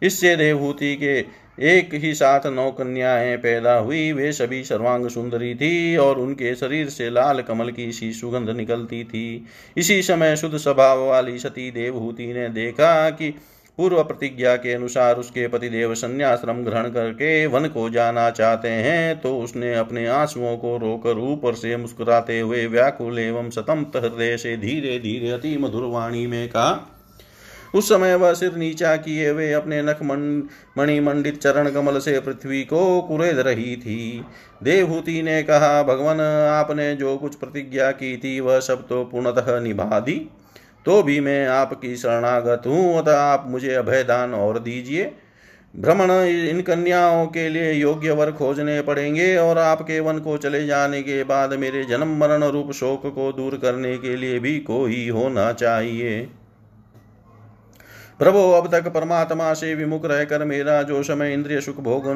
इससे 0.03 0.37
देवभूति 0.37 0.95
के 0.97 1.21
एक 1.59 1.95
ही 1.95 2.13
साथ 2.15 2.47
नौ 2.47 2.71
कन्याएँ 2.71 3.37
पैदा 3.37 3.75
हुई, 3.75 4.13
वे 4.13 4.33
सभी 4.33 4.63
सर्वांग 4.65 5.09
सुंदरी 5.09 5.55
थी 5.55 5.97
और 5.97 6.19
उनके 6.19 6.55
शरीर 6.55 6.89
से 6.89 7.11
लाल 7.11 7.43
कमल 7.43 7.71
की 7.71 7.91
सी 7.93 8.13
सुगंध 8.13 8.51
निकलती 8.51 9.05
थी। 9.05 9.47
इसी 9.77 10.03
समय 10.03 10.37
शुद्ध 10.37 10.57
स्वभाव 10.57 11.07
वाली 11.07 11.39
सती 11.39 11.71
देवहूति 11.71 12.33
ने 12.33 12.49
देखा 12.49 13.11
कि 13.11 13.35
पूर्व 13.79 14.03
प्रतिज्ञा 14.03 14.55
के 14.57 14.73
अनुसार 14.73 15.17
उसके 15.17 15.47
पतिदेव 15.49 15.95
संन्याश्रम 15.95 16.63
ग्रहण 16.65 16.89
करके 16.91 17.47
वन 17.47 17.67
को 17.69 17.89
जाना 17.91 18.31
चाहते 18.31 18.69
हैं 18.69 19.21
तो 19.21 19.39
उसने 19.39 19.75
अपने 19.75 20.07
आंसुओं 20.07 20.57
को 20.57 20.77
रोकर 20.77 21.19
ऊपर 21.19 21.55
से 21.55 21.77
मुस्कुराते 21.77 22.41
हुए 22.41 22.67
व्याकुल 22.67 23.19
एवं 23.19 23.51
सतम 23.51 23.87
हृदय 23.97 24.37
से 24.37 24.57
धीरे 24.57 24.99
धीरे 24.99 25.31
अति 25.31 25.57
मधुर 25.57 25.85
वाणी 25.85 26.27
में 26.27 26.49
कहा 26.49 26.73
उस 27.75 27.89
समय 27.89 28.15
वह 28.15 28.33
सिर 28.35 28.55
नीचा 28.57 28.95
किए 28.99 29.29
हुए 29.29 29.51
अपने 29.53 29.81
नख 29.83 30.03
मणिमंडित 30.03 31.39
चरण 31.39 31.71
कमल 31.71 31.99
से 31.99 32.19
पृथ्वी 32.21 32.63
को 32.65 33.01
कुरेद 33.03 33.39
रही 33.41 33.77
थी। 33.77 34.25
देवहूति 34.63 35.21
ने 35.23 35.43
कहा, 35.43 35.83
भगवान, 35.83 36.21
आपने 36.21 36.95
जो 36.97 37.17
कुछ 37.17 37.35
प्रतिज्ञा 37.35 37.91
की 37.93 38.17
थी, 38.17 38.39
वह 38.41 38.61
सब 38.61 38.87
तो 38.89 39.05
पूर्णतः 39.05 39.59
निभा 39.61 39.99
दी 40.01 40.21
तो 40.87 41.03
भी 41.03 41.19
मैं 41.21 41.47
आपकी 41.49 41.97
शरणागत 41.97 42.67
हूँ, 42.67 42.99
अतः 42.99 43.19
आप 43.19 43.45
मुझे 43.49 43.75
अभयदान 43.75 44.35
और 44.35 44.59
दीजिए। 44.59 45.11
भ्रमण, 45.75 46.11
इन 46.49 46.61
कन्याओं 46.61 47.27
के 47.27 47.49
लिए 47.49 47.73
योग्य 47.73 48.13
वर 48.13 48.31
खोजने 48.33 48.81
पड़ेंगे 48.83 49.37
और 49.37 49.59
आपके 49.59 49.99
वन 50.01 50.19
को 50.19 50.37
चले 50.37 50.65
जाने 50.67 51.03
के 51.03 51.23
बाद 51.25 51.53
मेरे 51.55 51.85
जन्म 51.85 52.17
मरण 52.17 52.45
रूप 52.45 52.73
शोक 52.73 53.07
को 53.07 53.31
दूर 53.33 53.57
करने 53.57 53.97
के 53.99 54.17
लिए 54.17 54.39
भी 54.39 54.59
कोई 54.61 55.09
होना 55.09 55.53
चाहिए। 55.53 56.29
प्रभो, 58.21 58.51
अब 58.53 58.67
तक 58.73 58.87
परमात्मा 58.89 59.53
से 59.55 59.75
विमुख 59.75 60.05
रहकर 60.05 60.45
मेरा 60.45 60.81
जो 60.83 61.03
समय 61.03 61.33
इंद्रिय 61.33 61.61
सुख 61.61 61.77
भोग 61.81 62.07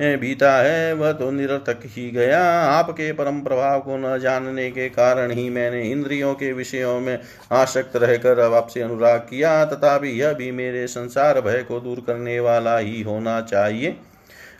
बीता 0.00 0.52
है, 0.54 0.92
वह 0.92 1.12
तो 1.12 1.30
निरर्थक 1.30 1.80
ही 1.86 2.10
गया। 2.10 2.42
आपके 2.62 3.12
परम 3.12 3.40
प्रभाव 3.40 3.80
को 3.80 3.96
न 3.98 4.18
जानने 4.18 4.70
के 4.70 4.88
कारण 4.88 5.30
ही 5.30 5.48
मैंने 5.50 5.82
इंद्रियों 5.82 6.34
के 6.34 6.52
विषयों 6.52 6.98
में 7.00 7.18
आसक्त 7.52 7.96
रहकर 7.96 8.38
अब 8.38 8.54
आपसे 8.54 8.80
अनुराग 8.80 9.20
किया। 9.20 9.64
तथापि 9.64 10.08
यह 10.20 10.32
भी 10.32 10.50
मेरे 10.52 10.86
संसार 10.86 11.40
भय 11.40 11.62
को 11.62 11.80
दूर 11.80 12.02
करने 12.06 12.38
वाला 12.40 12.76
ही 12.78 13.02
होना 13.02 13.40
चाहिए। 13.42 13.96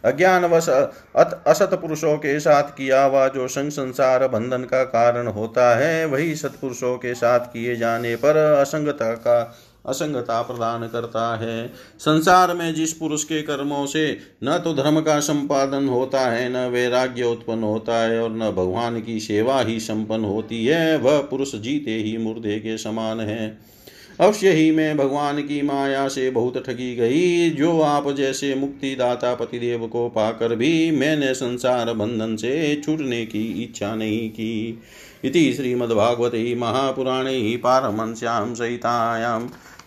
अज्ञानवश 0.05 0.68
असत 0.68 1.74
पुरुषों 1.74 2.16
के 2.16 2.38
साथ 2.40 2.70
किया 2.76 3.03
हुआ 3.03 3.26
जो 3.28 3.46
संग 3.48 3.70
संसार 3.70 4.26
बंधन 4.28 4.62
का 4.62 4.82
कारण 4.84 5.26
होता 5.26 5.74
है, 5.76 6.05
वही 6.05 6.34
सत्पुरुषों 6.34 6.96
के 6.96 7.14
साथ 7.14 7.40
किए 7.53 7.76
जाने 7.76 8.14
पर 8.16 8.36
असंगता 8.36 9.12
का 9.16 9.42
असंगता 9.87 10.43
प्रदान 10.43 10.87
करता 10.89 11.37
है। 11.37 11.72
संसार 11.99 12.55
में 12.55 12.74
जिस 12.74 12.93
पुरुष 12.93 13.24
के 13.24 13.43
कर्मों 13.43 13.87
से 13.87 14.18
न 14.45 14.59
तो 14.59 14.74
धर्म 14.74 15.01
का 15.01 15.18
संपादन 15.20 15.89
होता 15.89 16.20
है, 16.20 16.49
न 16.53 16.70
वैराग्य 16.70 17.24
उत्पन्न 17.24 17.62
होता 17.62 18.03
है 18.03 18.22
और 18.22 18.30
न 18.30 18.51
भगवान 18.51 19.01
की 19.01 19.20
सेवा 19.20 19.61
ही 19.61 19.80
संपन्न 19.80 20.24
होती 20.24 20.64
है, 20.66 20.99
वह 20.99 21.18
पुरुष 21.20 21.55
जीते 21.55 21.95
ही 21.95 22.16
मुर्दे 22.18 22.59
के 22.59 22.78
समान 22.78 23.20
है। 23.20 23.72
अवश्य 24.20 24.51
ही 24.51 24.70
मैं 24.70 24.97
भगवान 24.97 25.41
की 25.43 25.62
माया 25.62 26.09
से 26.09 26.30
बहुत 26.30 26.59
ठगी 26.66 26.95
गई। 26.97 27.51
जो 27.51 27.80
आप 27.80 28.11
जैसे 28.11 28.55
मुक्तिदाता 28.55 29.35
पतिदेव 29.35 29.87
को 29.87 30.09
पाकर 30.09 30.55
भी 30.55 30.91
मैंने 30.91 31.35
संसार 31.35 31.93
बंधन 31.93 32.37
से 32.37 32.83
छूटने 32.85 33.24
की 33.26 33.62
इच्छा 33.62 33.95
नहीं 33.95 34.30
की। 34.30 34.83
इति 35.24 35.53
श्रीमद्भागवते 35.53 36.55
महापुराणे 36.55 37.57
पारमश्याम 37.57 38.55
सहितायां 38.55 39.41